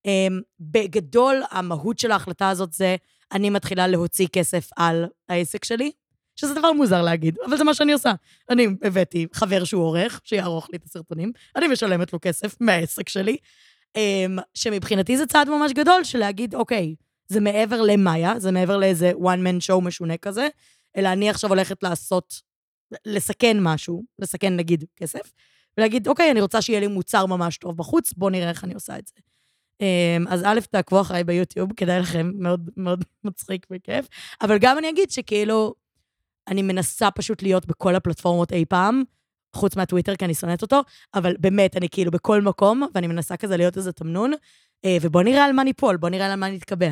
אמ, 0.05 0.41
בגדול, 0.59 1.43
המהות 1.51 1.99
של 1.99 2.11
ההחלטה 2.11 2.49
הזאת 2.49 2.73
זה 2.73 2.95
אני 3.31 3.49
מתחילה 3.49 3.87
להוציא 3.87 4.27
כסף 4.27 4.69
על 4.77 5.05
העסק 5.29 5.65
שלי, 5.65 5.91
שזה 6.41 6.53
דבר 6.53 6.71
מוזר 6.71 7.01
להגיד, 7.01 7.37
אבל 7.45 7.57
זה 7.57 7.63
מה 7.63 7.73
שאני 7.73 7.93
עושה. 7.93 8.13
אני 8.49 8.67
הבאתי 8.83 9.27
חבר 9.33 9.63
שהוא 9.63 9.83
עורך, 9.83 10.21
שיערוך 10.23 10.69
לי 10.71 10.77
את 10.77 10.83
הסרטונים, 10.83 11.31
אני 11.55 11.67
משלמת 11.67 12.13
לו 12.13 12.19
כסף 12.21 12.55
מהעסק 12.59 13.09
שלי, 13.09 13.37
אמ, 13.95 14.37
שמבחינתי 14.53 15.17
זה 15.17 15.25
צעד 15.25 15.49
ממש 15.49 15.71
גדול 15.71 16.03
של 16.03 16.19
להגיד, 16.19 16.55
אוקיי, 16.55 16.95
זה 17.27 17.39
מעבר 17.39 17.81
למאיה, 17.81 18.39
זה 18.39 18.51
מעבר 18.51 18.77
לאיזה 18.77 19.11
one 19.11 19.39
man 19.45 19.69
show 19.69 19.81
משונה 19.81 20.17
כזה, 20.17 20.47
אלא 20.97 21.09
אני 21.09 21.29
עכשיו 21.29 21.49
הולכת 21.49 21.83
לעשות, 21.83 22.33
לסכן 23.05 23.57
משהו, 23.59 24.03
לסכן 24.19 24.55
נגיד 24.55 24.85
כסף, 24.95 25.31
ולהגיד, 25.77 26.07
אוקיי, 26.07 26.31
אני 26.31 26.41
רוצה 26.41 26.61
שיהיה 26.61 26.79
לי 26.79 26.87
מוצר 26.87 27.25
ממש 27.25 27.57
טוב 27.57 27.77
בחוץ, 27.77 28.13
בוא 28.13 28.31
נראה 28.31 28.49
איך 28.49 28.63
אני 28.63 28.73
עושה 28.73 28.97
את 28.97 29.07
זה. 29.07 29.13
אמ, 29.81 30.27
אז 30.27 30.43
א', 30.45 30.59
תעקבו 30.71 31.01
אחריי 31.01 31.23
ביוטיוב, 31.23 31.73
כדאי 31.73 31.99
לכם, 31.99 32.31
מאוד 32.35 32.69
מאוד 32.77 33.03
מצחיק 33.23 33.67
וכיף. 33.71 34.07
אבל 34.41 34.57
גם 34.57 34.77
אני 34.77 34.89
אגיד 34.89 35.11
שכאילו, 35.11 35.73
אני 36.47 36.61
מנסה 36.61 37.11
פשוט 37.11 37.43
להיות 37.43 37.65
בכל 37.65 37.95
הפלטפורמות 37.95 38.53
אי 38.53 38.65
פעם, 38.65 39.03
חוץ 39.55 39.75
מהטוויטר, 39.75 40.15
כי 40.15 40.25
אני 40.25 40.33
שונאת 40.33 40.61
אותו, 40.61 40.81
אבל 41.13 41.35
באמת, 41.39 41.77
אני 41.77 41.89
כאילו 41.89 42.11
בכל 42.11 42.41
מקום, 42.41 42.87
ואני 42.95 43.07
מנסה 43.07 43.37
כזה 43.37 43.57
להיות 43.57 43.77
איזה 43.77 43.91
תמנון, 43.91 44.31
אה, 44.85 44.97
ובוא 45.01 45.23
נראה 45.23 45.45
על 45.45 45.51
מה 45.51 45.63
ניפול, 45.63 45.97
בוא 45.97 46.09
נראה 46.09 46.33
על 46.33 46.39
מה 46.39 46.49
נתקבע. 46.49 46.91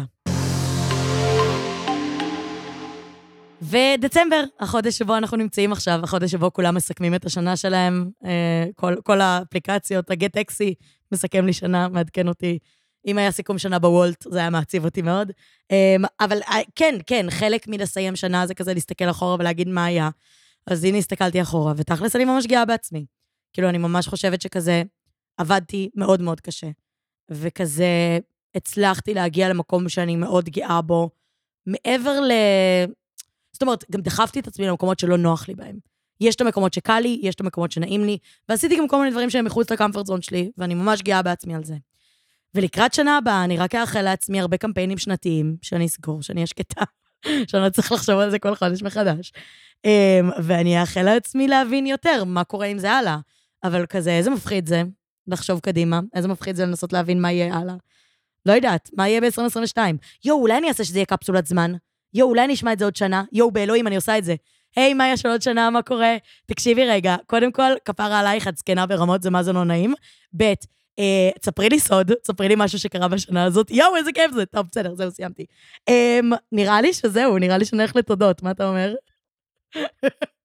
ודצמבר, 3.62 4.44
החודש 4.60 4.98
שבו 4.98 5.18
אנחנו 5.18 5.38
נמצאים 5.38 5.72
עכשיו, 5.72 6.00
החודש 6.04 6.32
שבו 6.32 6.54
כולם 6.54 6.76
מסכמים 6.76 7.16
את 7.16 7.26
השנה 7.26 7.58
שלהם, 7.58 8.10
אה, 8.26 8.66
כל, 8.76 8.96
כל 9.04 9.22
האפליקציות, 9.22 10.12
הגט 10.12 10.38
אקסי 10.38 10.74
מסכם 11.12 11.46
לי 11.46 11.54
שנה, 11.54 11.88
מעדכן 11.88 12.28
אותי. 12.28 12.60
אם 13.06 13.18
היה 13.18 13.32
סיכום 13.32 13.58
שנה 13.58 13.80
בוולט, 13.80 14.26
זה 14.32 14.40
היה 14.40 14.50
מעציב 14.50 14.86
אותי 14.86 15.02
מאוד. 15.02 15.32
אמ, 15.72 16.04
אבל 16.20 16.42
אה, 16.42 16.60
כן, 16.76 16.96
כן, 17.06 17.26
חלק 17.30 17.68
מלסיים 17.68 18.16
שנה 18.16 18.48
זה 18.48 18.54
כזה 18.54 18.74
להסתכל 18.74 19.10
אחורה 19.10 19.36
ולהגיד 19.40 19.68
מה 19.68 19.86
היה. 19.86 20.10
אז 20.68 20.84
הנה 20.84 20.98
הסתכלתי 20.98 21.42
אחורה, 21.42 21.74
ותכלס 21.78 22.16
אני 22.16 22.26
ממש 22.26 22.46
גאה 22.46 22.66
בעצמי. 22.66 23.06
כאילו, 23.54 23.70
אני 23.70 23.78
ממש 23.78 24.08
חושבת 24.08 24.42
שכזה, 24.42 24.84
עבדתי 25.38 25.90
מאוד 25.96 26.22
מאוד 26.22 26.42
קשה. 26.42 26.68
וכזה, 27.32 28.20
הצלחתי 28.56 29.14
להגיע 29.14 29.50
למקום 29.50 29.90
שאני 29.90 30.16
מאוד 30.16 30.50
גאה 30.50 30.82
בו, 30.82 31.10
מעבר 31.66 32.20
ל... 32.20 32.32
זאת 33.52 33.62
אומרת, 33.62 33.86
גם 33.92 34.02
דחפתי 34.02 34.40
את 34.40 34.48
עצמי 34.48 34.68
למקומות 34.68 35.00
שלא 35.00 35.18
נוח 35.18 35.48
לי 35.48 35.56
בהם. 35.56 35.80
יש 36.22 36.36
את 36.36 36.42
המקומות 36.42 36.74
שקל 36.74 37.00
לי, 37.00 37.20
יש 37.22 37.36
את 37.36 37.42
המקומות 37.42 37.72
שנעים 37.72 38.06
לי, 38.06 38.18
ועשיתי 38.50 38.78
גם 38.78 38.88
כל 38.88 39.00
מיני 39.00 39.12
דברים 39.12 39.30
שהם 39.30 39.46
מחוץ 39.46 39.72
לקמפרט 39.72 40.06
זון 40.06 40.22
שלי, 40.22 40.52
ואני 40.58 40.76
ממש 40.76 41.02
גאה 41.02 41.22
בעצמי 41.22 41.56
על 41.56 41.64
זה. 41.64 41.76
ולקראת 42.56 42.94
שנה 42.94 43.18
הבאה, 43.18 43.44
אני 43.44 43.58
רק 43.58 43.76
אאחל 43.76 44.02
לעצמי 44.02 44.40
הרבה 44.40 44.58
קמפיינים 44.58 44.98
שנתיים, 44.98 45.56
שאני 45.62 45.86
אסגור, 45.86 46.22
שאני 46.22 46.38
אהיה 46.38 46.48
שקטה, 46.48 46.84
שאני 47.48 47.64
לא 47.64 47.70
צריך 47.70 47.92
לחשוב 47.92 48.20
על 48.20 48.30
זה 48.30 48.40
כל 48.40 48.56
חודש 48.56 48.84
מחדש. 48.84 49.32
אמ, 49.86 50.30
ואני 50.44 50.82
אאחל 50.82 51.04
לעצמי 51.04 51.48
להבין 51.48 51.86
יותר 51.86 52.24
מה 52.24 52.44
קורה 52.44 52.66
עם 52.66 52.80
זה 52.80 52.92
הלאה. 52.92 53.18
אבל 53.64 53.86
כזה, 53.86 54.12
איזה 54.12 54.30
מפחיד 54.30 54.68
זה 54.68 54.84
לחשוב 55.28 55.60
קדימה, 55.60 56.00
איזה 56.14 56.28
מפחיד 56.28 56.56
זה 56.56 56.66
לנסות 56.66 56.94
להבין 56.94 57.22
מה 57.22 57.32
יהיה 57.32 57.56
הלאה. 57.56 57.76
לא 58.46 58.54
יודעת, 58.54 58.90
מה 58.98 59.08
יהיה 59.08 59.22
ב-2022? 59.22 59.78
יואו, 60.26 60.42
אולי 60.42 60.58
אני 60.58 60.68
אעשה 60.68 60.84
שזה 60.84 60.98
יהיה 60.98 61.06
קפסולת 61.06 61.46
זמן? 61.48 61.74
יואו, 62.14 62.30
אולי 62.30 62.46
אני 62.46 62.54
אשמע 62.54 62.74
את 62.74 62.80
זה 62.80 62.86
עוד 62.86 62.96
שנה? 62.96 63.24
יואו, 63.32 63.52
באלוהים, 63.52 63.88
אני 63.88 63.96
עושה 63.96 64.18
את 64.18 64.24
זה. 64.24 64.36
היי, 64.76 64.94
מה 64.94 65.10
יש 65.10 65.26
עוד 65.26 65.42
שנה, 65.42 65.70
מה 65.70 65.82
קורה? 65.82 66.18
תקשיבי 66.46 66.86
רגע, 66.86 67.16
קודם 67.28 67.52
כל, 67.52 67.72
כפרה 67.86 68.20
עלייך, 68.20 68.48
את 68.48 68.58
זקנה 68.58 68.86
ברמות, 68.86 69.24
זה 69.24 69.30
מה 69.30 69.44
זה 69.44 69.54
לא 69.54 69.64
נעים. 69.64 69.94
ב', 70.38 70.54
תספרי 71.42 71.70
לי 71.70 71.80
סוד, 71.80 72.12
תספרי 72.14 72.48
לי 72.48 72.56
משהו 72.58 72.80
שקרה 72.80 73.08
בשנה 73.08 73.44
הזאת. 73.44 73.72
יואו, 73.72 73.96
איזה 73.96 74.12
כיף 74.12 74.32
זה. 74.32 74.46
טוב, 74.46 74.66
בסדר, 74.72 74.96
זהו, 74.96 75.12
סיימתי. 75.12 75.46
אה, 75.90 76.20
נראה 76.52 76.82
לי 76.82 76.94
שזהו, 76.94 77.38
נראה 77.38 77.58
לי 77.58 77.66
שנלך 77.66 77.96
לתודות, 77.96 78.44
מה 78.44 78.52
אתה 78.52 78.68
אומר? 78.68 78.94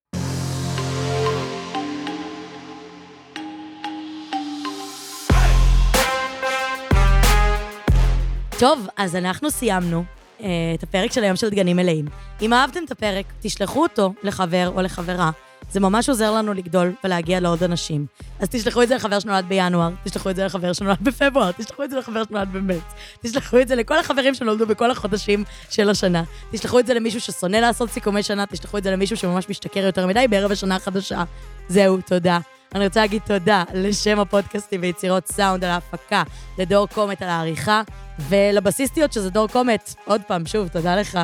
טוב, 8.58 8.86
אז 8.96 9.16
אנחנו 9.16 9.50
סיימנו 9.50 10.04
אה, 10.40 10.46
את 10.74 10.82
הפרק 10.82 11.12
של 11.12 11.24
היום 11.24 11.36
של 11.36 11.50
דגנים 11.50 11.76
מלאים. 11.76 12.04
אם 12.42 12.52
אהבתם 12.52 12.84
את 12.84 12.90
הפרק, 12.90 13.26
תשלחו 13.40 13.82
אותו 13.82 14.12
לחבר 14.22 14.72
או 14.74 14.82
לחברה. 14.82 15.30
זה 15.70 15.80
ממש 15.80 16.08
עוזר 16.08 16.32
לנו 16.32 16.54
לגדול 16.54 16.92
ולהגיע 17.04 17.40
לעוד 17.40 17.62
אנשים. 17.62 18.06
אז 18.40 18.48
תשלחו 18.48 18.82
את 18.82 18.88
זה 18.88 18.94
לחבר 18.94 19.20
שנולד 19.20 19.44
בינואר, 19.48 19.90
תשלחו 20.04 20.30
את 20.30 20.36
זה 20.36 20.44
לחבר 20.44 20.72
שנולד 20.72 20.98
בפברואר, 21.02 21.52
תשלחו 21.52 21.84
את 21.84 21.90
זה 21.90 21.98
לחבר 21.98 22.24
שנולד 22.24 22.48
במרץ, 22.52 22.94
תשלחו 23.22 23.60
את 23.60 23.68
זה 23.68 23.74
לכל 23.74 23.98
החברים 23.98 24.34
שנולדו 24.34 24.66
בכל 24.66 24.90
החודשים 24.90 25.44
של 25.70 25.90
השנה, 25.90 26.22
תשלחו 26.50 26.78
את 26.78 26.86
זה 26.86 26.94
למישהו 26.94 27.20
ששונא 27.20 27.56
לעשות 27.56 27.90
סיכומי 27.90 28.22
שנה, 28.22 28.46
תשלחו 28.46 28.78
את 28.78 28.84
זה 28.84 28.90
למישהו 28.90 29.16
שממש 29.16 29.48
משתכר 29.48 29.80
יותר 29.80 30.06
מדי 30.06 30.28
בערב 30.28 30.52
השנה 30.52 30.76
החדשה. 30.76 31.24
זהו, 31.68 31.98
תודה. 32.06 32.38
אני 32.74 32.86
רוצה 32.86 33.00
להגיד 33.00 33.22
תודה 33.26 33.64
לשם 33.74 34.20
הפודקאסטים 34.20 34.80
ויצירות 34.82 35.26
סאונד 35.26 35.64
על 35.64 35.70
ההפקה, 35.70 36.22
לדור 36.58 36.88
קומט 36.88 37.22
על 37.22 37.28
העריכה, 37.28 37.82
ולבסיסטיות 38.28 39.12
שזה 39.12 39.30
דור 39.30 39.48
קומט. 39.48 39.94
עוד 40.04 40.20
פעם, 40.26 40.46
שוב, 40.46 40.68
תודה 40.68 40.96
לך. 40.96 41.18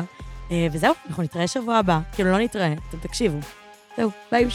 אה, 0.51 0.67
וזהו, 0.71 0.93
אנחנו 1.07 1.23
נתראה 1.23 1.47
שבוע 1.47 1.77
הבא. 1.77 1.99
כאילו, 2.15 2.31
לא 2.31 2.39
נתראה, 2.39 2.73
אתם 2.89 2.97
תקשיבו. 2.97 3.60
זהו, 3.97 4.11
ביי. 4.31 4.49